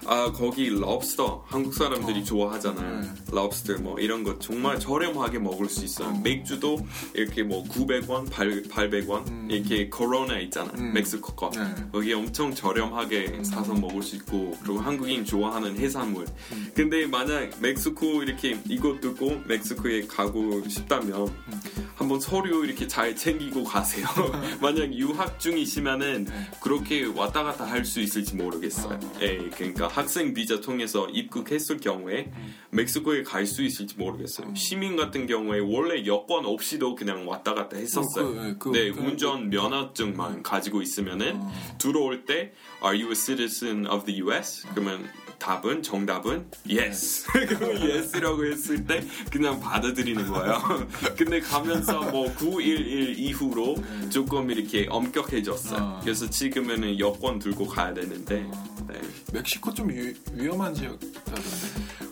[0.06, 2.24] 아 거기 럽스터 한국 사람들이 어.
[2.24, 3.00] 좋아하잖아요.
[3.00, 3.08] 네.
[3.30, 6.08] 럽스터 뭐 이런 거 정말 저렴하게 먹을 수 있어요.
[6.08, 6.20] 어.
[6.22, 6.78] 맥주도
[7.14, 9.48] 이렇게 뭐 900원, 800원 음.
[9.50, 10.70] 이렇게 코로나 있잖아.
[10.78, 10.92] 음.
[10.92, 11.50] 멕시코 거.
[11.50, 11.74] 네.
[11.92, 16.26] 거기 엄청 저렴하게 사서 먹을 수 있고 그리고 한국인 좋아하는 해산물.
[16.52, 16.72] 음.
[16.74, 21.83] 근데 만약 멕시코 이렇게 이거 듣고 멕시코에 가고 싶다면 음.
[21.96, 24.06] 한번 서류 이렇게 잘 챙기고 가세요.
[24.60, 26.50] 만약 유학 중이시면은 네.
[26.60, 28.94] 그렇게 왔다 갔다 할 수 있을지 모르겠어요.
[29.02, 29.12] 어.
[29.20, 32.54] 예, 그러니까 학생 비자 통해서 입국했을 경우에 음.
[32.70, 34.54] 멕시코에 갈 수 있을지 모르겠어요.
[34.54, 38.26] 시민 같은 경우에 원래 여권 없이도 그냥 왔다 갔다 했었어요.
[38.26, 41.52] 어, 그, 예, 그, 네, 그- 운전 면허증만 가지고 있으면은 어.
[41.78, 44.66] 들어올 때 Are you a citizen of the U.S.?
[44.72, 45.06] 그러면
[45.44, 47.26] 답은 정답은 yes.
[47.46, 50.88] 그럼 yes라고 했을 때 그냥 받아들이는 거예요.
[51.18, 53.76] 근데 가면서 뭐 911 이후로
[54.08, 55.82] 조금 이렇게 엄격해졌어요.
[55.82, 56.00] 어.
[56.02, 58.48] 그래서 지금은 여권 들고 가야 되는데
[58.88, 59.00] 네.
[59.34, 61.42] 멕시코 좀 위, 위험한 지역이라던데.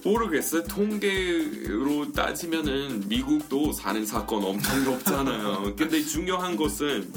[0.04, 0.64] 모르겠어요.
[0.64, 5.72] 통계로 따지면은 미국도 사는 사건 엄청 높잖아요.
[5.78, 7.10] 근데 중요한 것은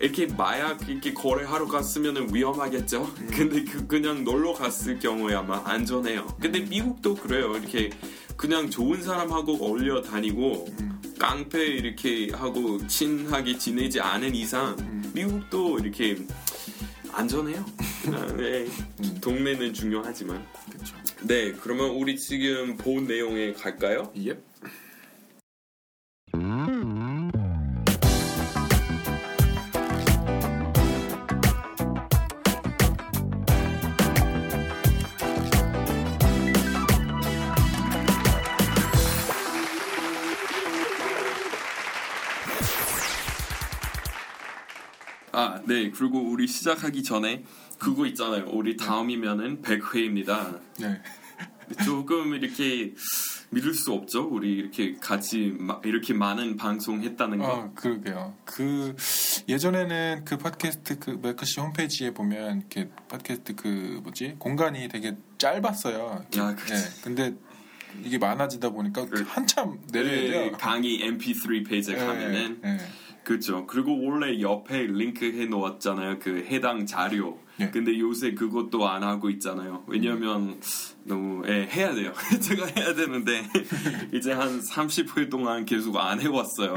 [0.00, 3.12] 이렇게 마약 이렇게 거래하러 갔으면은 위험하겠죠.
[3.32, 6.26] 근데 그 그냥 놀러 갔을 경우에 아마 안전해요.
[6.40, 7.56] 근데 미국도 그래요.
[7.56, 7.90] 이렇게
[8.36, 10.68] 그냥 좋은 사람하고 어울려 다니고
[11.18, 14.76] 깡패 이렇게 하고 친하게 지내지 않은 이상
[15.14, 16.18] 미국도 이렇게
[17.12, 17.64] 안전해요.
[18.36, 18.66] 네,
[19.22, 20.46] 동네는 중요하지만.
[20.70, 20.94] 그렇죠.
[21.22, 24.12] 네, 그러면 우리 지금 본 내용에 갈까요?
[24.18, 24.32] 예.
[24.32, 24.36] 아,
[45.66, 45.90] 네.
[45.90, 47.42] 그리고 우리 시작하기 전에
[47.78, 48.46] 그거 있잖아요.
[48.50, 50.60] 우리 다음이면은 100회입니다.
[50.80, 51.00] 네.
[51.84, 52.94] 조금 이렇게
[53.50, 54.28] 믿을 수 없죠.
[54.28, 57.44] 우리 이렇게 같이 마- 이렇게 많은 방송 했다는 거.
[57.52, 58.34] 어, 그러게요.
[58.44, 58.94] 그
[59.48, 66.26] 예전에는 그 팟캐스트 그 메커시 홈페이지에 보면 이렇게 팟캐스트 그 뭐지 공간이 되게 짧았어요.
[66.36, 66.72] 야, 그치.
[66.74, 67.34] 예, 근데
[68.04, 70.52] 이게 많아지다 보니까 그- 한참 내려야 네, 돼요.
[70.58, 72.78] 강의 MP3 페이지에 예, 가면은 예.
[73.26, 73.66] 그렇죠.
[73.66, 76.20] 그리고 원래 옆에 링크 해 놓았잖아요.
[76.20, 77.36] 그 해당 자료.
[77.60, 77.70] 예.
[77.70, 79.84] 근데 요새 그것도 안 하고 있잖아요.
[79.86, 80.60] 왜냐면
[81.04, 82.12] 너무 예, 해야 돼요.
[82.40, 83.48] 제가 해야 되는데
[84.12, 86.74] 이제 한 30회 동안 계속 안 해왔어요.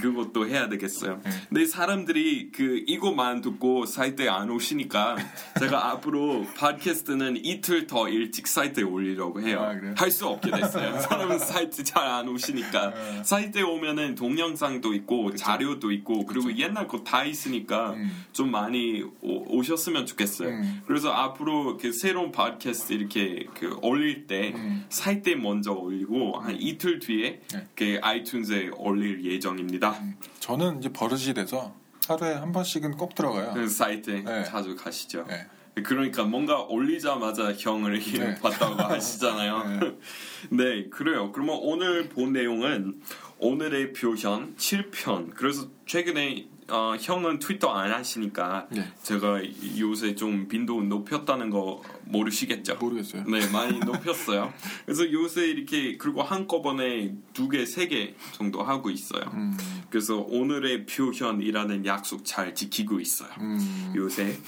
[0.00, 1.20] 그것도 해야 되겠어요.
[1.26, 1.30] 예.
[1.48, 5.16] 근데 사람들이 그 이거만 듣고 사이트에 안 오시니까
[5.58, 9.60] 제가 앞으로 팟캐스트는 이틀 더 일찍 사이트에 올리려고 해요.
[9.62, 9.94] 아, 그래요?
[9.96, 11.00] 할수 없게 됐어요.
[11.00, 13.22] 사람은 사이트 잘 안 오시니까 예.
[13.24, 18.24] 사이트에 오면은 동영상도 있고 자료도 있고 그리고 옛날 거 다 있으니까 음.
[18.32, 20.48] 좀 많이 오, 셨으면 좋겠어요.
[20.48, 20.82] 음.
[20.86, 24.86] 그래서 앞으로 그 새로운 팟캐스트 이렇게 그 올릴 때 음.
[24.88, 27.66] 사이트에 먼저 올리고 한 이틀 뒤에 네.
[27.74, 30.00] 그 아이튠즈에 올릴 예정입니다.
[30.40, 31.74] 저는 이제 버릇이 돼서
[32.08, 33.52] 하루에 한 번씩은 꼭 들어가요.
[33.54, 34.44] 그 사이트에 네.
[34.44, 35.24] 자주 가시죠.
[35.28, 35.46] 네.
[35.84, 38.34] 그러니까 뭔가 올리자마자 형을 이렇게 네.
[38.40, 39.80] 봤다고 하시잖아요.
[40.50, 41.30] 네, 그래요.
[41.32, 43.00] 그러면 오늘 본 내용은
[43.38, 45.34] 오늘의 표현 7편.
[45.34, 48.86] 그래서 최근에 어, 형은 트위터 안 하시니까 네.
[49.02, 49.40] 제가
[49.78, 52.76] 요새 좀 빈도 높였다는 거 모르시겠죠?
[52.76, 53.24] 모르겠어요.
[53.24, 54.52] 네, 많이 높였어요.
[54.84, 59.22] 그래서 요새 이렇게 그리고 한꺼번에 두 개, 세 개 정도 하고 있어요.
[59.34, 59.56] 음,
[59.90, 63.30] 그래서 오늘의 표현이라는 약속 잘 지키고 있어요.
[63.40, 64.38] 음, 요새.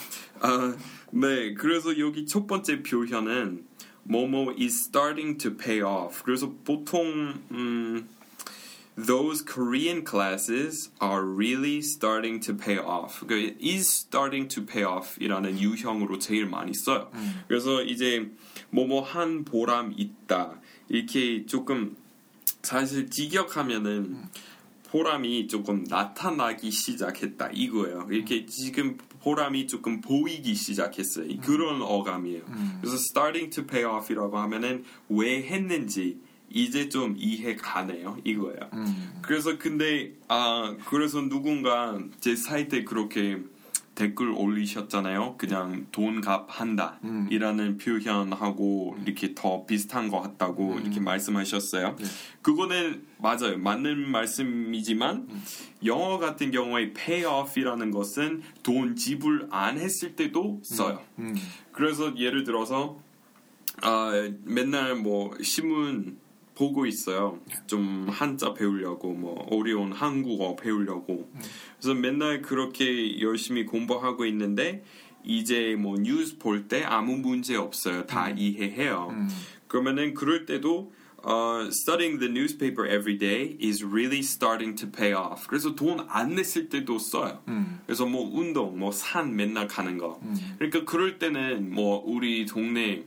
[0.40, 0.74] 아,
[1.10, 3.64] 네, 그래서 여기 첫 번째 표현은
[4.04, 6.22] 뭐뭐 is starting to pay off.
[6.24, 8.08] 그래서 보통 음,
[8.96, 13.24] those Korean classes are really starting to pay off.
[13.26, 17.10] 그 is starting to pay off이라는 유형으로 제일 많이 써요.
[17.48, 18.30] 그래서 이제
[18.70, 20.60] 뭐뭐 한 보람 있다.
[20.88, 21.96] 이렇게 조금
[22.62, 24.28] 사실 직역하면은
[24.90, 28.08] 보람이 조금 나타나기 시작했다 이거예요.
[28.10, 31.34] 이렇게 지금 보람이 조금 보이기 시작했어요.
[31.40, 32.42] 그런 어감이에요.
[32.80, 36.18] 그래서 starting to pay off이라고 하면은 왜 했는지
[36.52, 38.18] 이제 좀 이해 가네요.
[38.24, 38.58] 이거예요.
[38.74, 39.12] 음.
[39.22, 43.38] 그래서 근데 아 그래서 누군가 제 사이트에 그렇게
[43.94, 45.36] 댓글 올리셨잖아요.
[45.36, 47.28] 그냥 돈 값한다 음.
[47.30, 51.96] 이라는 표현하고 이렇게 더 비슷한 것 같다고 이렇게 말씀하셨어요.
[51.96, 52.04] 네.
[52.40, 53.58] 그거는 맞아요.
[53.58, 55.28] 맞는 말씀이지만
[55.84, 61.02] 영어 같은 경우에 pay off이라는 것은 돈 지불 안 했을 때도 써요.
[61.18, 61.34] 음.
[61.72, 62.98] 그래서 예를 들어서
[63.82, 64.12] 아,
[64.44, 66.18] 맨날 뭐 신문
[66.62, 67.40] 보고 있어요.
[67.66, 71.28] 좀 한자 배우려고 뭐 어려운 한국어 배우려고.
[71.80, 74.84] 그래서 맨날 그렇게 열심히 공부하고 있는데
[75.24, 78.06] 이제 뭐 뉴스 볼 때 아무 문제 없어요.
[78.06, 79.08] 다 이해해요.
[79.10, 79.28] 음.
[79.66, 80.92] 그러면은 그럴 때도
[81.24, 85.46] 어, studying the newspaper every day is really starting to pay off.
[85.48, 87.42] 그래서 돈 안 냈을 때도 써요.
[87.48, 87.80] 음.
[87.86, 90.20] 그래서 뭐 운동, 뭐 산 맨날 가는 거.
[90.58, 93.04] 그러니까 그럴 때는 뭐 우리 동네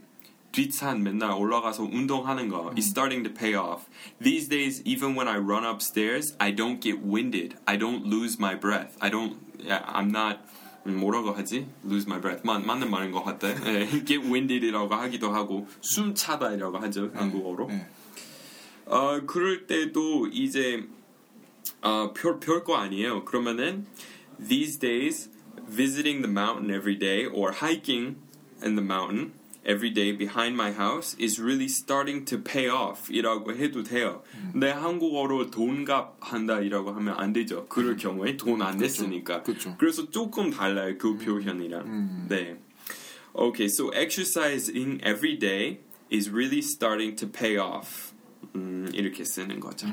[0.54, 3.86] 뒷산 맨날 올라가서 운동하는 거 is starting to pay off.
[4.20, 7.56] These days, even when I run upstairs, I don't get winded.
[7.66, 8.96] I don't lose my breath.
[9.00, 9.38] I don't.
[9.62, 10.38] yeah, I'm not.
[10.86, 11.66] 음, 뭐라고 하지?
[11.84, 12.42] Lose my breath.
[12.44, 13.48] 맞, 맞는 말인 것 같아.
[13.48, 17.68] 예, get winded이라고 하기도 하고 숨 차다이라고 하죠 한국어로.
[17.68, 17.86] 네.
[18.86, 20.84] 어, 그럴 때도 이제
[21.82, 23.24] 어, 별, 별거 아니에요.
[23.24, 23.86] 그러면은
[24.38, 25.30] these days
[25.68, 28.16] visiting the mountain every day or hiking
[28.64, 29.32] in the mountain
[29.64, 34.22] every day behind my house is really starting to pay off 이라고 해도 돼요.
[34.52, 37.66] 근데 한국어로 돈값 한다 이라고 하면 안 되죠.
[37.68, 39.42] 그럴 경우에 돈 안 냈으니까.
[39.42, 39.76] 그쵸.
[39.78, 40.96] 그래서 조금 달라요.
[40.98, 42.28] 그 표현이랑.
[42.28, 42.56] 네.
[43.34, 48.12] Okay, so exercising every day is really starting to pay off.
[48.56, 49.86] 음, 이렇게 쓰는 거죠.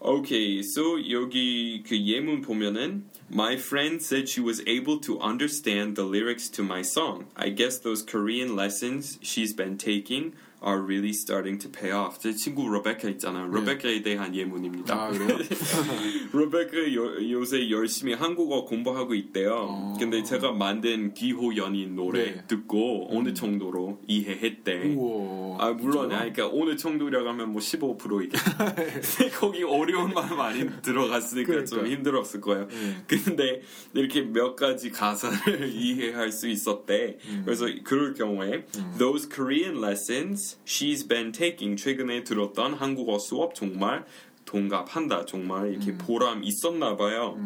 [0.00, 6.03] Okay, so 여기 그 예문 보면은 my friend said she was able to understand the
[6.03, 7.27] lyrics to my song.
[7.33, 12.19] I guess those Korean lessons she's been taking are really starting to pay off.
[12.19, 13.47] 제 친구 로베카 있잖아요.
[13.47, 14.93] 로베카에 대한 예문입니다.
[14.95, 15.11] 아?
[16.31, 19.95] 로베카 요, 요새 열심히 한국어 공부하고 있대요.
[19.99, 22.43] 근데 제가 만든 기호 연인 노래 네.
[22.47, 24.93] 듣고 어느 정도로 이해했대.
[24.95, 25.57] 우와.
[25.59, 26.11] 아 물론?
[26.11, 28.37] 아니, 그러니까 어느 정도라고 하면 뭐 15%이게
[29.39, 31.95] 거기 어려운 말 많이 들어갔으니까 좀 그러니까.
[31.95, 32.67] 힘들었을 거예요.
[32.67, 33.03] 네.
[33.07, 33.61] 근데
[33.93, 37.17] 이렇게 몇 가지 가사를 이해할 수 있었대.
[37.25, 37.41] 음.
[37.45, 38.65] 그래서 그럴 경우에
[38.97, 44.05] those Korean lessons she's been taking 최근에 들었던 한국어 수업 정말
[44.45, 45.25] 동갑한다.
[45.25, 45.71] 정말 음.
[45.71, 47.37] 이렇게 보람 있었나 봐요.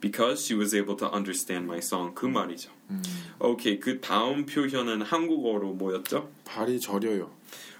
[0.00, 2.10] Because she was able to understand my song.
[2.10, 2.14] 음.
[2.14, 2.70] 그 말이죠.
[3.40, 6.30] 오케이 그 다음 표현은 한국어로 뭐였죠?
[6.44, 7.30] 발이 저려요.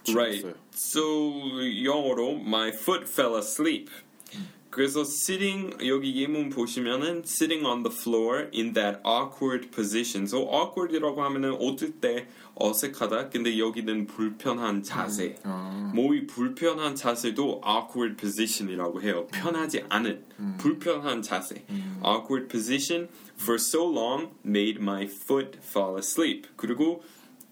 [0.08, 0.40] Right.
[0.40, 0.54] 죽었어요.
[0.72, 3.90] So 영어로 my foot fell asleep.
[4.70, 10.26] 그래서 sitting 여기 예문 보시면은 sitting on the floor in that awkward position.
[10.26, 13.30] So awkward이라고 하면은 어떨 때 어색하다.
[13.30, 15.36] 근데 여기는 불편한 자세.
[15.43, 15.91] 아.
[15.95, 19.28] 뭐이 불편한 자세도 awkward position이라고 해요.
[19.32, 20.25] 편하지 않은
[20.58, 21.65] 불편한 자세.
[22.06, 23.08] awkward position
[23.39, 26.47] for so long made my foot fall asleep.
[26.56, 27.04] 그리고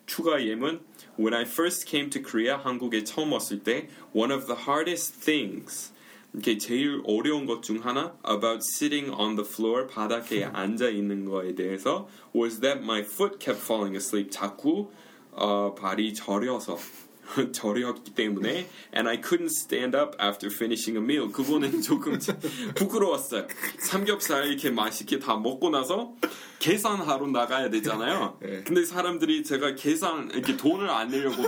[0.06, 0.82] 추가 예문
[1.19, 5.90] When I first came to Korea, 한국에 처음 왔을 때 one of the hardest things
[6.35, 11.55] 이렇게 제일 어려운 것 중 하나 about sitting on the floor 바닥에 앉아 있는 거에
[11.55, 14.31] 대해서 was that my foot kept falling asleep.
[14.31, 14.90] 자꾸
[15.33, 16.79] 어, 발이 저려서
[17.52, 21.32] 저렸기 때문에 and I couldn't stand up after finishing a meal.
[21.32, 22.18] 그거는 조금
[22.74, 23.46] 부끄러웠어요.
[23.78, 26.14] 삼겹살 이렇게 맛있게 다 먹고 나서
[26.58, 28.38] 계산하러 나가야 되잖아요.
[28.42, 28.62] 네.
[28.64, 31.42] 근데 사람들이 제가 계산 이렇게 돈을 안 내려고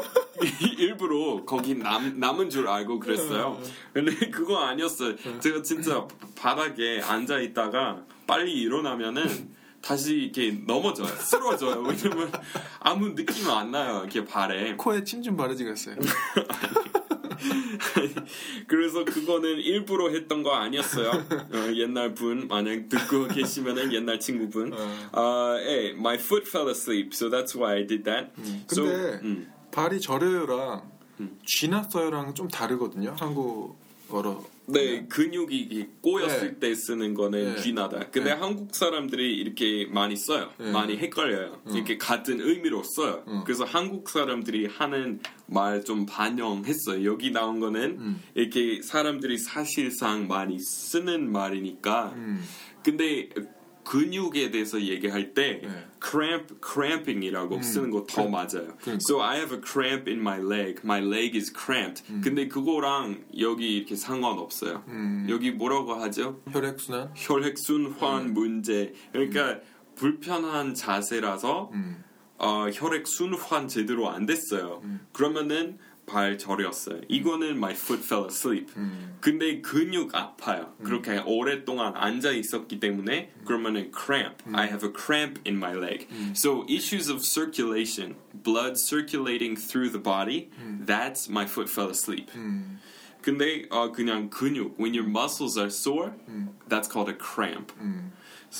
[0.78, 3.60] 일부러 거기 남, 남은 줄 알고 그랬어요.
[3.92, 5.16] 근데 그거 아니었어요.
[5.40, 6.06] 제가 진짜
[6.36, 9.54] 바닥에 앉아 있다가 빨리 일어나면은
[9.84, 11.08] 다시 이렇게 넘어져요.
[11.18, 11.82] 쓰러져요.
[11.82, 12.32] 왜냐면
[12.80, 14.00] 아무 느낌 안 나요.
[14.00, 14.76] 이렇게 발에.
[14.76, 15.96] 코에 침 좀 바르지 그랬어요.
[18.66, 21.10] 그래서 그거는 일부러 했던 거 아니었어요.
[21.10, 24.72] 어, 옛날 분 만약 듣고 계시면은 옛날 친구분.
[25.12, 28.30] 아, 예, my foot fell asleep, so that's why I did that.
[28.72, 29.52] So, 근데 음.
[29.70, 30.82] 발이 저려요랑
[31.46, 33.14] 쥐 났어요랑 좀 다르거든요.
[33.18, 34.44] 한국어로.
[34.66, 36.58] 네, 근육이 이렇게 꼬였을 네.
[36.58, 37.60] 때 쓰는 거는 네.
[37.60, 38.00] 쥐나다.
[38.10, 38.40] 근데 네.
[38.40, 40.50] 한국 사람들이 이렇게 많이 써요.
[40.58, 40.72] 네.
[40.72, 41.60] 많이 헷갈려요.
[41.72, 43.22] 이렇게 같은 의미로 써요.
[43.44, 47.04] 그래서 한국 사람들이 하는 말 좀 반영했어요.
[47.04, 52.12] 여기 나온 거는 이렇게 사람들이 사실상 많이 쓰는 말이니까.
[52.16, 52.42] 음.
[52.82, 53.28] 근데
[53.84, 55.86] 근육에 대해서 얘기할 때 네.
[56.02, 58.76] cramp, cramping이라고 쓰는 거 더 맞아요.
[58.80, 58.98] 그러니까.
[59.08, 60.80] So I have a cramp in my leg.
[60.84, 62.02] My leg is cramped.
[62.22, 64.82] 근데 그거랑 여기 이렇게 상관없어요.
[65.28, 66.40] 여기 뭐라고 하죠?
[66.50, 67.12] 혈액순환.
[67.14, 68.92] 혈액순환 문제.
[69.12, 69.60] 그러니까
[69.94, 72.02] 불편한 자세라서 음.
[72.38, 74.82] 어, 혈액 순환 제대로 안 됐어요.
[75.12, 77.01] 그러면은 발 저렸어요.
[77.07, 78.73] 이거는 my foot fell asleep.
[78.77, 79.15] 음.
[79.21, 80.73] 근데 근육 아파요.
[80.83, 84.43] 그렇게 오랫동안 앉아 있었기 때문에 그러면은 cramp.
[84.53, 86.07] I have a cramp in my leg.
[86.33, 90.49] So issues of circulation, blood circulating through the body,
[90.83, 92.31] that's my foot fell asleep.
[92.33, 92.79] 음.
[93.21, 96.13] 근데 어, 그냥 근육, when your muscles are sore,
[96.67, 97.71] that's called a cramp.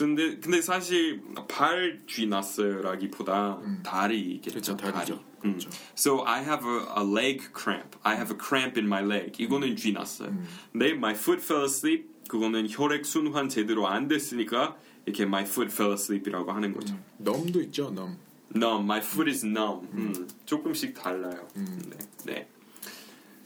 [0.02, 0.14] 음.
[0.16, 4.50] 근데 근데 사실 발 쥐났어요라기보다 다리겠죠.
[4.50, 5.24] 그렇죠, 다리죠.
[5.44, 5.58] 음.
[5.58, 5.70] 그렇죠.
[5.96, 7.96] So I have a, a leg cramp.
[8.02, 9.40] I have a cramp in my leg.
[9.42, 10.32] 이거는 쥐났어요.
[10.72, 12.08] 근데 my foot fell asleep.
[12.28, 16.98] 그거는 혈액 순환 제대로 안 됐으니까 이렇게 my foot fell asleep이라고 하는 거죠.
[17.18, 18.16] 넘도 있죠, 넘.
[18.54, 18.84] numb.
[18.84, 19.88] My foot is numb.
[19.92, 21.46] 음, 조금씩 달라요.
[21.54, 21.98] 네.
[22.24, 22.48] 네.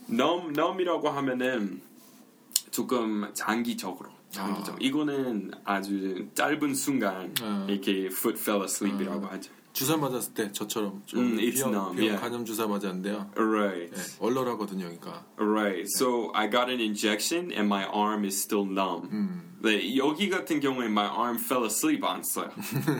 [0.09, 1.81] numb, numb이라고 하면은
[2.71, 4.09] 조금 장기적으로.
[4.31, 4.75] 장기적.
[4.75, 4.77] 아.
[4.79, 7.65] 이거는 아주 짧은 순간 아.
[7.69, 9.51] 이렇게 foot fell asleep이라고 하죠.
[9.79, 12.19] 주사 맞았을 때 저처럼 좀 음, it's numb, yeah.
[12.19, 13.31] 간염 주사 맞았는데요.
[13.37, 13.89] Right.
[13.95, 15.23] 네, 얼얼하거든요, 여기가.
[15.37, 15.87] Right.
[15.87, 19.07] So I got an injection and my arm is still numb.
[19.09, 19.45] 음.
[19.61, 22.49] 네, 여기 같은 경우에 my arm fell asleep 안 써요.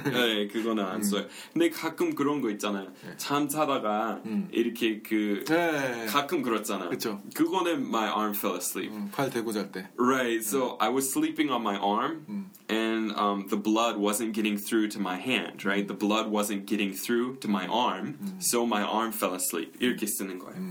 [0.05, 1.25] 네, 그거는 안 써요.
[1.53, 2.91] 근데 가끔 그런 거 있잖아요.
[3.17, 6.05] 잠 자다가 이렇게 그 네.
[6.07, 6.89] 가끔 그렇잖아요.
[6.89, 7.21] 그쵸.
[7.33, 8.93] 그거는 my arm fell asleep.
[8.93, 9.87] 음, 팔 대고 잘 때.
[9.97, 10.43] Right.
[10.45, 14.99] So I was sleeping on my arm, and um, the blood wasn't getting through to
[14.99, 15.63] my hand.
[15.63, 15.87] Right.
[15.87, 19.73] The blood wasn't getting through to my arm, so my arm fell asleep.
[19.79, 20.61] 이렇게 쓰는 거예요.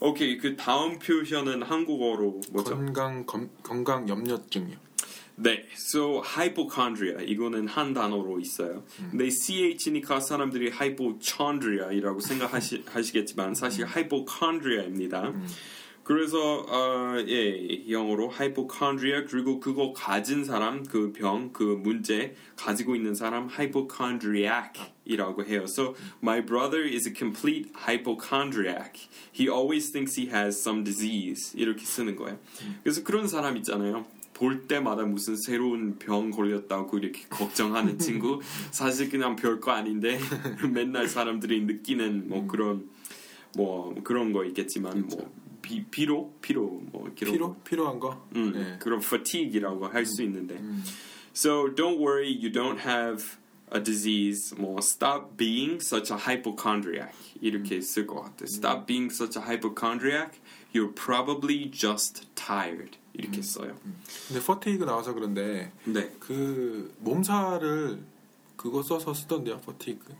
[0.00, 0.36] 오케이.
[0.36, 2.74] 그 다음 표현은 한국어로 뭐죠?
[2.76, 4.76] 건강 검, 건강 염려증이요.
[5.36, 8.84] 네, so hypochondria 이거는 한 단어로 있어요.
[9.10, 15.32] 근데 ch니까 사람들이 hypochondria이라고 생각하시겠지만 사실 hypochondria입니다.
[16.04, 23.14] 그래서 어, 예 영어로 hypochondria 그리고 그거 가진 사람 그 병 그 문제 가지고 있는
[23.14, 25.62] 사람 hypochondriac이라고 해요.
[25.64, 28.98] So my brother is a complete hypochondriac.
[29.32, 32.38] He always thinks he has some disease 이렇게 쓰는 거예요.
[32.82, 34.04] 그래서 그런 사람 있잖아요.
[34.34, 38.40] 볼 때마다 무슨 새로운 병 걸렸다고 이렇게 걱정하는 친구
[38.72, 40.18] 사실 그냥 별거 아닌데
[40.72, 42.88] 맨날 사람들이 느끼는 뭐 그런
[43.56, 45.30] 뭐 그런 거 있겠지만 뭐
[45.62, 48.26] 비, 피로 피로 뭐 이렇게 피로 필요한 거.
[48.34, 48.76] 음, 네.
[48.80, 50.60] 그런 fatigue이라고 할 수 있는데
[51.34, 53.24] so don't worry you don't have
[53.74, 59.38] a disease 뭐 stop being such a hypochondriac 이렇게 쓸 것 같아요 stop being such
[59.38, 60.38] a hypochondriac
[60.74, 63.76] you're probably just tired 이렇게 써요
[64.28, 68.02] 근데 퍼테이그 나와서 그런데 네 그 몸살을
[68.56, 70.14] 그거 써서 쓰던데요, 퍼테이그.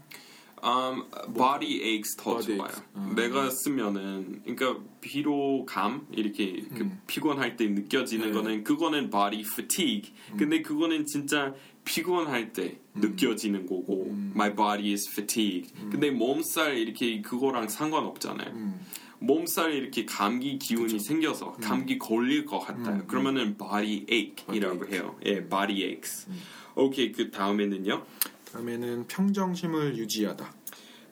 [0.65, 2.69] Um, body aches 더 body 좋아요.
[2.69, 2.83] aches.
[2.97, 3.15] 음.
[3.15, 8.33] 내가 쓰면은 그러니까 피로감 이렇게 그 피곤할 때 느껴지는 네.
[8.33, 10.13] 거는 그거는 body fatigue.
[10.39, 15.73] 근데 그거는 진짜 피곤할 때 느껴지는 거고 my body is fatigued.
[15.91, 18.51] 근데 몸살 이렇게 그거랑 상관없잖아요.
[18.55, 18.81] 음.
[19.19, 23.07] 몸살에 이렇게 감기 기운이 생겨서 감기 걸릴 것 같아요.
[23.07, 25.17] 그러면은 body ache이라고 Body 해요.
[25.27, 26.27] 예, body aches.
[26.75, 28.05] 오케이 그 다음에는요.
[28.53, 30.53] 다음에는 평정심을 유지하다.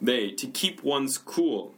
[0.01, 1.73] 네, to keep one's cool,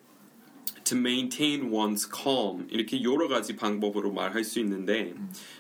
[0.85, 5.15] to maintain one's calm 이렇게 여러 가지 방법으로 말할 수 있는데,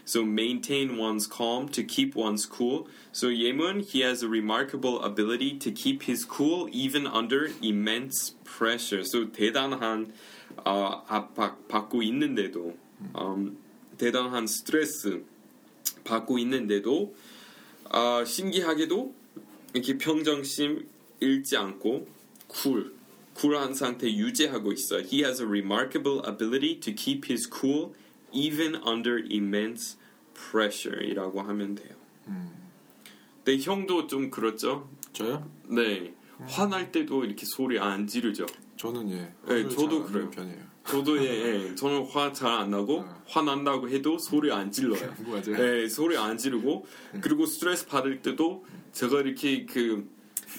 [0.05, 2.87] so maintain one's calm, to keep one's cool.
[3.13, 9.05] So 예문, he has a remarkable ability to keep his cool even under immense pressure.
[9.05, 10.13] So 대단한
[10.65, 12.77] 어, 압박 받고 있는데도,
[13.17, 13.57] 음,
[13.99, 15.25] 대단한 스트레스
[16.05, 17.15] 받고 있는데도
[17.91, 19.22] 아, 신기하게도
[19.75, 20.89] 이렇게 평정심
[21.21, 22.09] 잃지 않고
[22.47, 22.95] 쿨,
[23.35, 25.01] 쿨한 상태 유지하고 있어요.
[25.01, 27.95] He has a remarkable ability to keep his cool
[28.33, 29.99] even under immense
[30.35, 31.95] pressure이라고 하면 돼요.
[33.45, 34.89] 네, 형도 좀 그렇죠?
[35.13, 35.49] 저요?
[35.69, 36.15] 네,
[36.47, 38.47] 화날 때도 이렇게 소리 안 지르죠.
[38.77, 39.33] 저는 예.
[39.47, 40.31] 네, 저도 그래요.
[40.31, 40.72] 편이에요.
[40.87, 41.31] 저도 예,
[41.71, 43.23] 예, 저는 화 잘 안 나고 어.
[43.29, 45.15] 화 난다고 해도 소리 안 질러요.
[45.57, 46.85] 네, 소리 안 지르고
[47.21, 50.09] 그리고 스트레스 받을 때도 제가 이렇게 그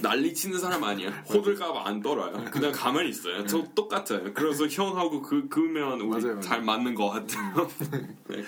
[0.01, 1.11] 난리 치는 사람 아니야.
[1.29, 2.45] 호들갑 안 떨어요.
[2.51, 3.45] 그냥 가만히 있어요.
[3.45, 4.33] 저 똑같아요.
[4.33, 6.39] 그래서 형하고 그 그면 우리 맞아요, 맞아요.
[6.41, 7.69] 잘 맞는 것 같아요.
[8.29, 8.43] 네.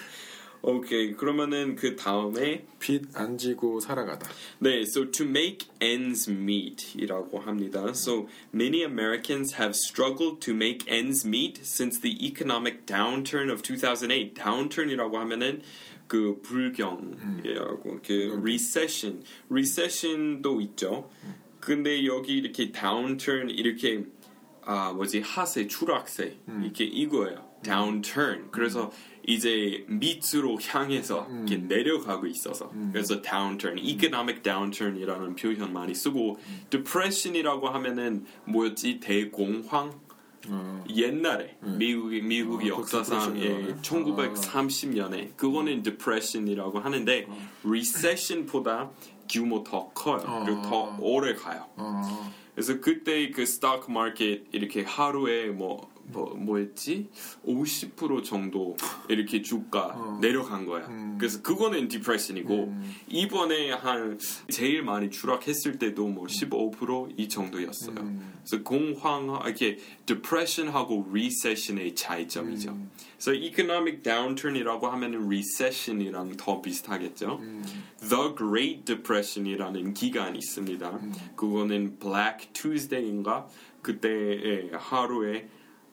[0.67, 4.27] 오케이 그러면은 그 다음에 빚 안 지고 살아가다.
[4.59, 7.89] 네, so to make ends meet이라고 합니다.
[7.89, 14.33] So many Americans have struggled to make ends meet since the economic downturn of 2008.
[14.33, 15.61] downturn이라고 하면은
[16.07, 21.11] 그 불경이라고 그 recession, recession도 있죠.
[21.59, 24.03] 근데 여기 이렇게 downturn 이렇게
[24.63, 27.54] 아 뭐지 하세 추락세 이렇게 이거예요.
[27.65, 28.49] Downturn.
[28.51, 28.91] 그래서
[29.27, 36.37] 이제 밑으로 향해서 이렇게 내려가고 있어서 그래서 downturn, economic downturn이라는 표현 많이 쓰고
[36.69, 38.99] depression이라고 하면은 뭐였지?
[38.99, 40.05] 대공황?
[40.47, 44.35] 어, 옛날에 미국이 미국이 어, 그 역사상 예, depression이라고요?
[44.35, 47.27] 1930년에 그거는 depression이라고 하는데
[47.63, 48.91] recession보다
[49.27, 50.43] 규모 더 커요.
[50.45, 51.65] 그리고 더 오래 가요.
[51.77, 57.09] 어, 그래서 그때 그 스토크 마켓 이렇게 하루에 뭐, 뭐 뭐였지?
[57.45, 58.77] 50% 정도
[59.09, 60.87] 이렇게 주가 내려간 거야.
[61.17, 62.73] 그래서 그거는 디프레션이고
[63.07, 67.95] 이번에 한 제일 많이 추락했을 때도 뭐 15%이 정도였어요.
[67.95, 72.77] 그래서 공황 이렇게 디프레션하고 리세션의 차이점이죠.
[73.17, 77.39] 그래서 economic downturn이라고 하면은 recession이랑 더 비슷하겠죠.
[78.07, 80.99] The Great Depression이라는 기간이 있습니다.
[81.35, 83.47] 그거는 Black Tuesday인가
[83.81, 85.47] 그때 하루에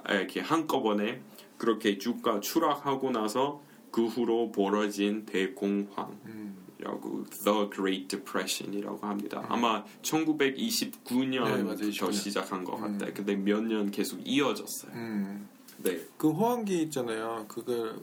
[0.09, 1.21] 이렇게 한꺼번에
[1.59, 9.45] 그렇게 주가 추락하고 나서 그 후로 벌어진 대공황이라고 The Great Depression이라고 합니다.
[9.49, 12.13] 아마 1929년부터 네, 맞아요, 29년.
[12.13, 13.13] 시작한 것 같아요.
[13.15, 14.93] 근데 몇 년 계속 이어졌어요.
[14.93, 15.49] 음.
[15.79, 16.01] 네.
[16.17, 17.45] 그 호황기 있잖아요.
[17.49, 18.01] 그걸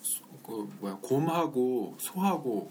[0.00, 2.70] 소- 그 뭐야 곰하고 소하고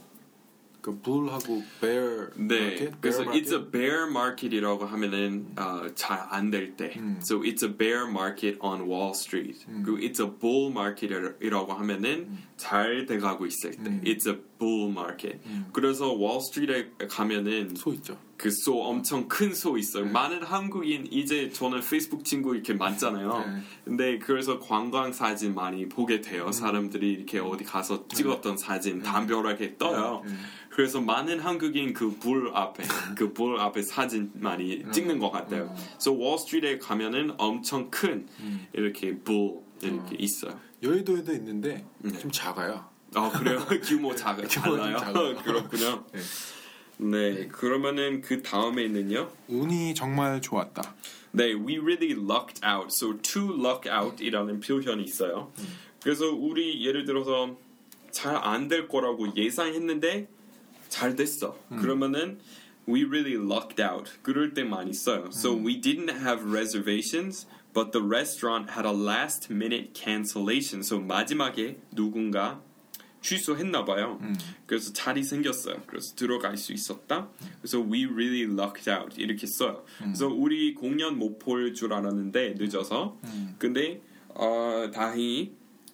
[0.85, 2.97] 그 불하고 bear 네, market?
[3.03, 7.69] 그래서 bear it's a bear market이라고 하면은 어, 잘 안 될 때, so it's a
[7.69, 9.67] bear market on Wall Street.
[9.85, 15.40] 그리고 it's a bull market이라고 하면은 잘 돼가고 있을 때, it's a bull market.
[15.74, 18.18] 그래서 월스트리트에 가면은 소 있죠.
[18.38, 20.06] 그 소 엄청 큰 소 있어요.
[20.06, 23.46] 많은 한국인 이제 저는 페이스북 친구 이렇게 많잖아요.
[23.48, 23.62] 네.
[23.86, 26.52] 근데 그래서 관광 사진 많이 보게 돼요.
[26.52, 30.24] 사람들이 이렇게 어디 가서 찍었던 사진 담벼락에 떠요.
[30.70, 32.84] 그래서 많은 한국인 그 불 앞에
[33.16, 35.74] 그 불 앞에 사진 많이 찍는 것 같아요.
[35.94, 38.28] 그래서 월스트리트에 가면은 엄청 큰
[38.74, 40.60] 이렇게 불 이렇게 있어요.
[40.90, 42.18] 여의도에도 있는데 네.
[42.20, 42.86] 좀 작아요.
[43.16, 43.60] 아 그래요?
[43.84, 44.98] 규모 작아 달라요?
[44.98, 45.36] 작아요.
[45.44, 46.06] 그렇군요.
[46.14, 46.22] 네.
[46.98, 49.30] 네, 그러면은 그 다음에는요.
[49.50, 50.96] 운이 정말 좋았다.
[51.32, 52.88] 네, we really lucked out.
[52.90, 55.52] So to luck out이라는 표현이 있어요.
[56.02, 57.58] 그래서 우리 예를 들어서
[58.12, 60.30] 잘 안 될 거라고 예상했는데
[60.88, 61.58] 잘 됐어.
[61.70, 62.40] 그러면은
[62.88, 64.10] we really lucked out.
[64.22, 65.26] 그럴 때 많이 써요.
[65.34, 70.82] So we didn't have reservations, but the restaurant had a last minute cancellation.
[70.82, 72.62] So 마지막에 누군가
[73.22, 74.20] 취소했나 봐요.
[74.68, 75.82] 그래서 자리 생겼어요.
[75.88, 77.28] 그래서 들어갈 수 있었다.
[77.60, 79.84] 그래서 we really lucked out 이렇게 써요.
[80.00, 83.18] 그래서 우리 공연 못 볼 줄 알았는데 늦어서.
[83.58, 85.54] 근데 어, 다행히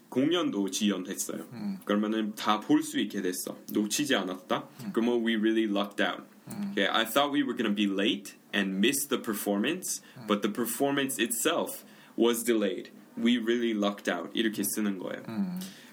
[0.10, 1.46] 공연도 지연했어요.
[1.86, 3.58] 그러면은 다 볼 수 있게 됐어.
[3.72, 4.68] 놓치지 않았다.
[4.92, 6.24] 그러면 we really lucked out.
[6.73, 11.19] Okay, I thought we were gonna be late and miss the performance, but the performance
[11.19, 11.85] itself
[12.17, 12.91] was delayed.
[13.17, 14.31] We really lucked out.
[14.35, 15.23] 이렇게 쓰는 거예요.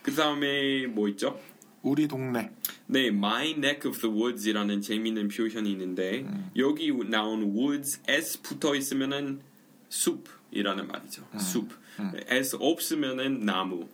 [0.04, 1.40] 그 다음에 뭐 있죠?
[1.82, 2.52] 우리 동네.
[2.88, 9.42] 네, My Neck of the Woods이라는 재미있는 표현이 있는데 여기 나온 woods s 붙어 있으면은
[9.90, 11.24] 숲이라는 말이죠.
[11.40, 11.72] 숲.
[12.30, 13.88] s 없으면은 나무.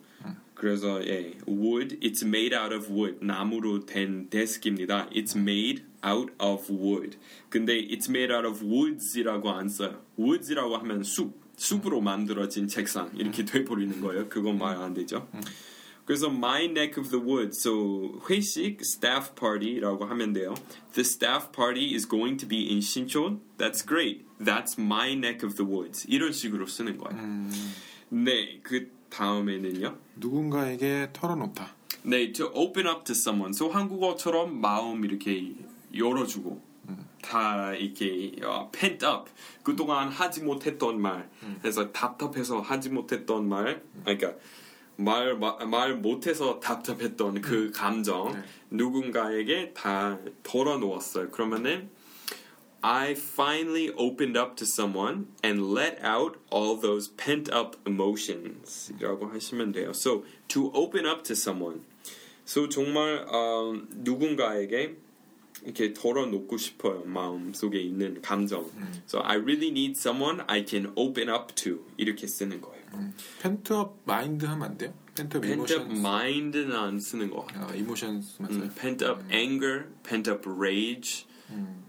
[0.54, 3.24] 그래서 예, wood it's made out of wood.
[3.24, 5.08] 나무로 된 데스크입니다.
[5.10, 7.16] It's made out of wood.
[7.48, 10.02] 근데 it's made out of woods이라고 안 써요.
[10.18, 11.38] woods이라고 하면 숲.
[11.56, 14.28] 숲으로 만들어진 책상 이렇게 돼 버리는 거예요.
[14.30, 15.28] 그건 말 안 되죠.
[16.06, 17.60] 그래서 my neck of the woods.
[17.60, 20.54] So 회식 staff party라고 하면 돼요.
[20.94, 23.40] The staff party is going to be in 신촌.
[23.58, 24.24] That's great.
[24.40, 26.06] That's my neck of the woods.
[26.08, 27.48] 이런 식으로 쓰는 거예요.
[28.08, 29.95] 네, 그 다음에는요.
[30.17, 31.73] 누군가에게 털어놓다.
[32.03, 33.51] 네, to open up to someone.
[33.51, 35.55] So 한국어처럼 마음 이렇게
[35.95, 36.61] 열어주고
[37.21, 39.31] 다 이렇게 어, pent up.
[39.63, 41.29] 그동안 하지 못했던 말.
[41.61, 43.81] 그래서 답답해서 하지 못했던 말.
[44.03, 44.33] 그러니까
[44.97, 51.31] 말, 말, 말 못해서 답답했던 그 감정 누군가에게 다 털어놓았어요.
[51.31, 51.89] 그러면은
[52.84, 58.90] I finally opened up to someone and let out all those pent up emotions.
[58.98, 59.90] 라고 하시면 돼요.
[59.94, 61.82] So, to open up to someone.
[62.46, 64.96] So, 정말 어, 누군가에게
[65.62, 67.04] 이렇게 털어놓고 싶어요.
[67.04, 68.70] 마음 속에 있는 감정.
[69.06, 71.84] So, I really need someone I can open up to.
[71.98, 72.80] 이렇게 쓰는 거예요.
[73.42, 74.94] 펜트업 마인드 하면 안 돼요?
[75.14, 75.98] 펜트업 pent up 이모션.
[75.98, 77.66] mind는 안 쓰는 것 같아요.
[77.68, 78.62] 아, 이모션스만 써요.
[78.64, 81.26] 음, pent up anger, pent up rage.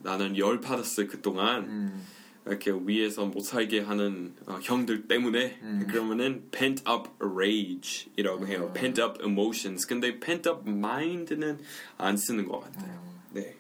[0.03, 2.05] 나는 열 받았어요 그동안
[2.47, 8.73] 이렇게 위에서 못 살게 하는 어, 형들 때문에 그러면은 pent up rage이라고 해요.
[8.73, 9.87] pent up emotions.
[9.87, 11.59] 근데 pent up mind는
[11.99, 13.03] 안 쓰는 것 같아요.
[13.33, 13.57] 네.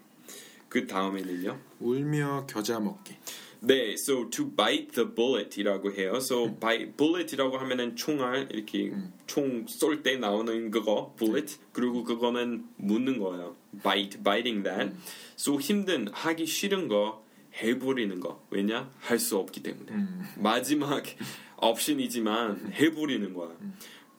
[0.68, 1.58] 그 다음에는요.
[1.80, 3.16] 울며 겨자 먹기.
[3.60, 6.14] 네, so to bite the bullet이라고 해요.
[6.16, 8.92] So bite bullet이라고 하면은 총알 이렇게
[9.26, 11.56] 총쏠 때 나오는 그거 bullet.
[11.72, 13.56] 그리고 그거는 묻는 거예요.
[13.82, 14.92] bite, biting that.
[15.38, 17.24] So 힘든 하기 싫은 거
[17.62, 18.42] 해버리는 거.
[18.50, 18.90] 왜냐?
[19.00, 19.92] 할 수 없기 때문에.
[20.36, 21.02] 마지막
[21.60, 23.50] 옵션이지만 해버리는 거야.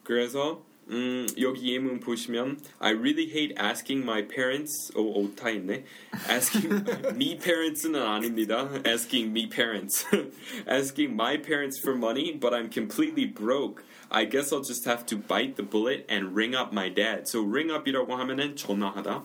[0.04, 5.85] 그래서 음, 여기 예문 보시면 I really hate asking my parents 오, 오타 있네
[6.29, 6.85] asking
[7.15, 10.05] me parents는 아닙니다 asking me parents
[10.67, 15.17] asking my parents for money but I'm completely broke I guess I'll just have to
[15.17, 19.25] bite the bullet and ring up my dad so ring up이라고 하면은 전화하다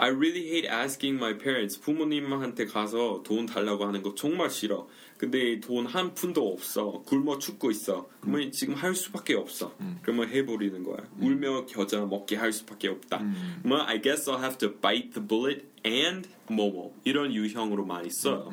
[0.00, 1.78] I really hate asking my parents.
[1.78, 4.88] 부모님한테 가서 돈 달라고 하는 거 정말 싫어.
[5.17, 7.01] 근데 돈 한 푼도 없어.
[7.05, 8.07] 굶어 죽고 있어.
[8.19, 9.73] 그러면 지금 할 수밖에 없어.
[10.01, 10.97] 그러면 해버리는 거야.
[11.19, 13.19] 울며 겨자 먹게 할 수밖에 없다.
[13.63, 18.51] 그러면 I guess I'll have to bite the bullet and 뭐뭐 이런 유형으로 많이 써요.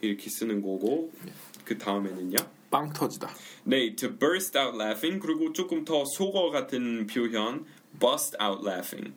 [0.00, 1.12] 이렇게 쓰는 거고
[1.64, 2.36] 그 다음에는요.
[2.68, 3.30] 빵 터지다.
[3.64, 7.64] 네, to burst out laughing 그리고 조금 더 속어 같은 표현
[8.00, 9.14] bust out laughing.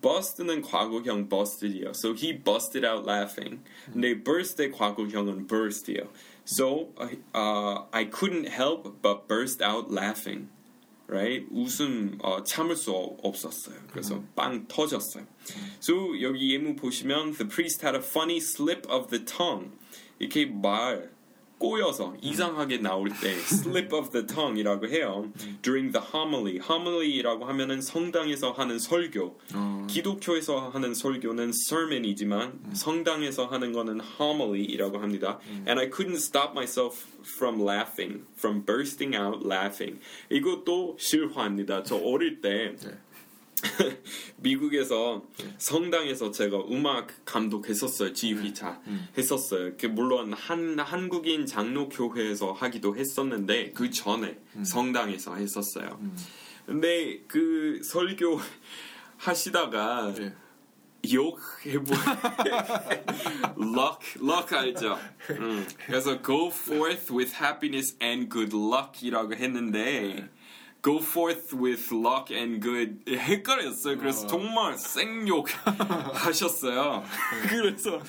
[0.00, 1.90] bust는 과거형 busted이요.
[1.94, 3.60] So he busted out laughing.
[3.92, 6.08] 근데 burst의 과거형은 burst이요.
[6.44, 6.88] So
[7.34, 10.48] uh, I couldn't help but burst out laughing.
[11.06, 11.46] Right?
[11.50, 13.76] 웃음 어, 참을 수 없었어요.
[13.90, 15.26] 그래서 빵 터졌어요.
[15.80, 19.72] So 여기 예문 보시면 the priest had a funny slip of the tongue.
[20.18, 21.10] 이렇게 말
[21.57, 25.31] 꼬여서 이상하게 나올 때 slip of the tongue이라고 해요.
[25.61, 29.39] During the homily, homily라고 하면은 성당에서 하는 설교.
[29.87, 35.39] 기독교에서 하는 설교는 sermon이지만 성당에서 하는 거는 homily이라고 합니다.
[35.67, 39.99] And I couldn't stop myself from laughing, from bursting out laughing.
[40.29, 41.83] 이것도 실화입니다.
[41.83, 42.75] 저 어릴 때
[44.37, 45.23] 미국에서
[45.57, 48.13] 성당에서 제가 음악 감독했었어요.
[48.13, 48.81] 지휘자
[49.17, 49.71] 했었어요.
[49.79, 55.99] 그 물론 한 한국인 장로 교회에서 하기도 했었는데 그 전에 성당에서 했었어요.
[56.65, 58.39] 근데 그 설교
[59.17, 60.33] 하시다가 예.
[61.11, 61.93] 욕 해보
[63.59, 64.97] luck luck 알죠?
[65.31, 70.29] 음, 그래서 go forth with happiness and good luck이라고 했는데
[70.82, 73.98] go forth with luck and good 헷갈렸어요.
[73.98, 75.48] 그래서 정말 생욕
[76.14, 77.04] 하셨어요.
[77.48, 78.00] 그래서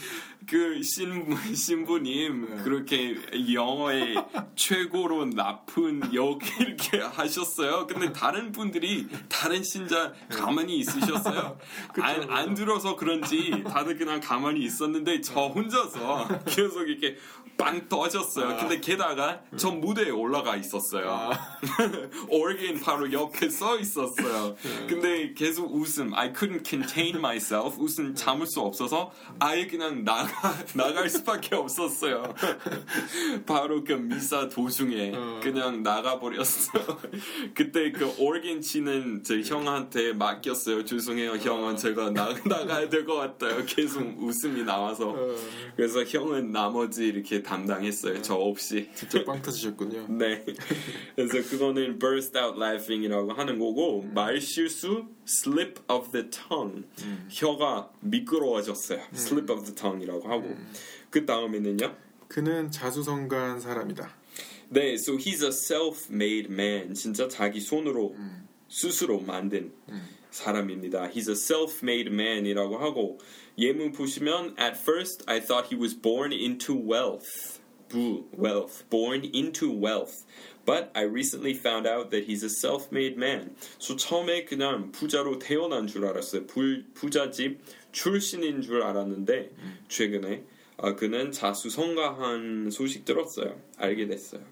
[0.46, 3.16] 그 신부, 신부님 그렇게
[3.52, 4.16] 영어의
[4.54, 7.86] 최고로 나쁜 욕 이렇게 하셨어요.
[7.86, 11.58] 근데 다른 분들이 다른 신자 가만히 있으셨어요.
[12.00, 17.16] 안, 안 들어서 그런지 다들 그냥 가만히 있었는데 저 혼자서 계속 이렇게
[17.56, 18.56] 빵 터졌어요.
[18.56, 21.30] 근데 게다가 저 무대에 올라가 있었어요.
[22.28, 24.56] 오르긴 바로 옆에 서 있었어요.
[24.88, 26.12] 근데 계속 웃음.
[26.14, 27.76] I couldn't contain myself.
[27.80, 30.33] 웃음 참을 수 없어서 아예 그냥 나가
[30.74, 32.34] 나갈 수밖에 없었어요.
[33.46, 35.12] 바로 그 미사 도중에
[35.42, 36.84] 그냥 나가 버렸어요.
[37.54, 40.84] 그때 그 오르긴 치는 제 형한테 맡겼어요.
[40.84, 43.62] 죄송해요, 형은 제가 나 나가야 될 것 같아요.
[43.66, 45.14] 계속 웃음이 나와서.
[45.76, 48.22] 그래서 형은 나머지 이렇게 담당했어요.
[48.22, 48.88] 저 없이.
[48.94, 50.06] 진짜 빵 터지셨군요.
[50.08, 50.42] 네.
[51.14, 56.85] 그래서 그거는 burst out laughing이라고 하는 거고 말 실수 slip of the tongue.
[57.29, 59.01] 혀가 미끄러워졌어요.
[59.13, 60.55] slip of the tongue이라고 하고.
[61.09, 61.95] 그 다음에는요.
[62.27, 64.09] 그는 자수성가한 사람이다.
[64.69, 66.93] 네, so he's a self-made man.
[66.93, 68.15] 진짜 자기 손으로
[68.67, 69.73] 스스로 만든
[70.29, 71.09] 사람입니다.
[71.09, 73.17] He's a self-made man이라고 하고
[73.57, 77.59] 예문 보시면 at first I thought he was born into wealth.
[77.89, 78.87] 부, wealth.
[78.91, 80.23] Born into wealth.
[80.64, 83.54] But I recently found out that he's a self-made man.
[83.78, 86.46] So 처음에 그냥 부자로 태어난 줄 알았어요.
[86.46, 87.58] 불, 부잣집
[87.92, 89.50] 출신인 줄 알았는데
[89.88, 90.44] 최근에
[90.78, 93.60] 아, 그는 자수성가한 소식 들었어요.
[93.78, 94.42] 알게 됐어요.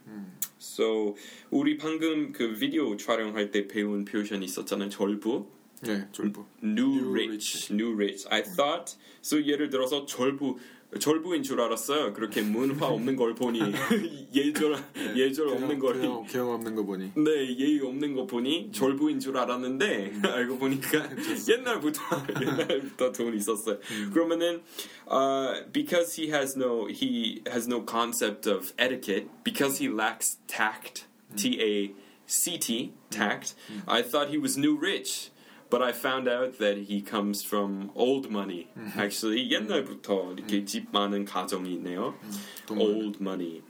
[0.60, 1.16] So
[1.50, 4.88] 우리 방금 그 비디오 촬영할 때 배운 표현이 있었잖아요.
[4.90, 5.46] 절부.
[5.88, 6.44] 예, 졸부.
[6.62, 8.24] New, New rich, new rich.
[8.30, 8.96] I thought.
[9.20, 10.58] So 예를 들어서 절부
[11.00, 12.12] 절부인 줄 알았어요.
[12.12, 13.60] 그렇게 문화 없는 걸 보니
[14.34, 14.76] 예절
[15.16, 15.94] 예절 없는 걸.
[15.94, 17.12] 교양, 교양 없는 거 보니.
[17.16, 21.08] 네, 예의 없는 거 보니 절부인 줄 알았는데 알고 보니까
[21.48, 22.00] 옛날부터
[22.40, 23.78] 옛날부터 돈 있었어요.
[24.12, 24.62] 그러면은
[25.10, 31.06] uh, because he has no he has no concept of etiquette because he lacks tact
[31.36, 31.94] T A
[32.26, 33.54] C T tact
[33.86, 35.31] I thought he was new rich
[35.72, 38.68] but I found out that he comes from old money
[38.98, 42.14] actually 옛날부터 이렇게 집 많은 가정이 있네요
[42.66, 43.62] 돈 old money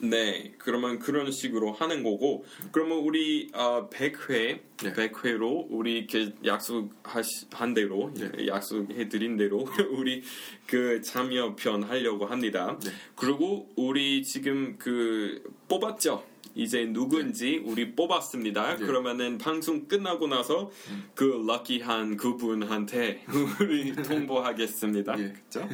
[0.00, 4.92] 네, 그러면 그런 식으로 하는 거고, 그러면 우리 어, 100회, 네.
[4.92, 8.46] 100회로 우리 이렇게 약속한 대로, 네.
[8.46, 10.22] 약속해 드린 대로 우리
[10.66, 12.78] 그 참여편 하려고 합니다.
[12.80, 12.90] 네.
[13.16, 16.24] 그리고 우리 지금 그 뽑았죠.
[16.58, 18.76] 이제 누군지 우리 뽑았습니다.
[18.76, 18.84] 네.
[18.84, 20.70] 그러면은 방송 끝나고 나서
[21.14, 23.24] 그 럭키한 그분한테
[23.60, 25.18] 우리 통보하겠습니다.
[25.20, 25.32] 예.
[25.50, 25.68] 그렇죠?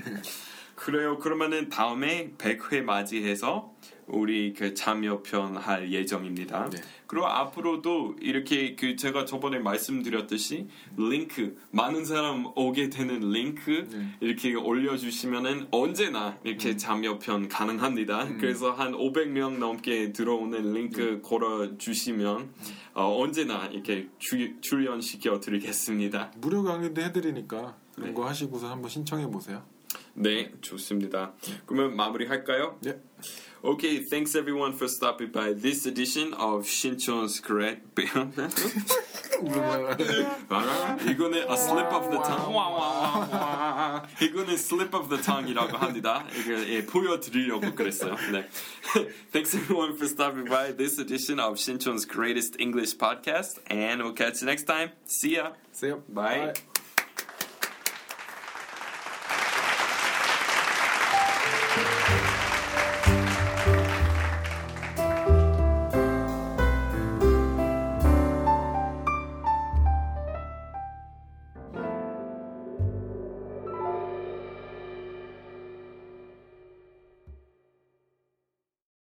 [0.75, 1.19] 그래요.
[1.19, 3.73] 그러면은 다음에 100회 맞이해서
[4.07, 6.69] 우리 그 참여편 할 예정입니다.
[6.69, 6.79] 네.
[7.07, 10.67] 그리고 앞으로도 이렇게 그 제가 저번에 말씀드렸듯이
[10.97, 14.09] 링크 많은 사람 오게 되는 링크 네.
[14.21, 18.37] 이렇게 올려주시면은 언제나 이렇게 참여편 가능합니다.
[18.39, 22.53] 그래서 한 500명 넘게 들어오는 링크 걸어 주시면
[22.95, 26.33] 어, 언제나 이렇게 주- 출연시켜 드리겠습니다.
[26.39, 28.15] 무료 강의도 해드리니까 그런 네.
[28.15, 29.65] 거 하시고서 한번 신청해 보세요.
[30.14, 31.34] 네, 좋습니다.
[31.66, 32.78] 그러면 마무리할까요?
[32.82, 33.00] 네.
[33.62, 37.82] Okay, thanks everyone for stopping by this edition of Shinchon's Correct.
[41.06, 42.54] 이거는 a slip of the tongue.
[42.56, 44.08] 와, 와, 와, 와.
[44.22, 46.26] 이거는 slip of the tongue이라고 합니다.
[46.40, 48.16] 이게 예, 보여드리려고 그랬어요.
[48.32, 48.48] 네.
[49.32, 54.42] Thanks everyone for stopping by this edition of Shinchon's greatest English podcast, and we'll catch
[54.42, 54.92] you next time.
[55.06, 55.52] See ya.
[55.74, 56.04] See you.
[56.08, 56.54] Bye.
[56.54, 56.73] Bye.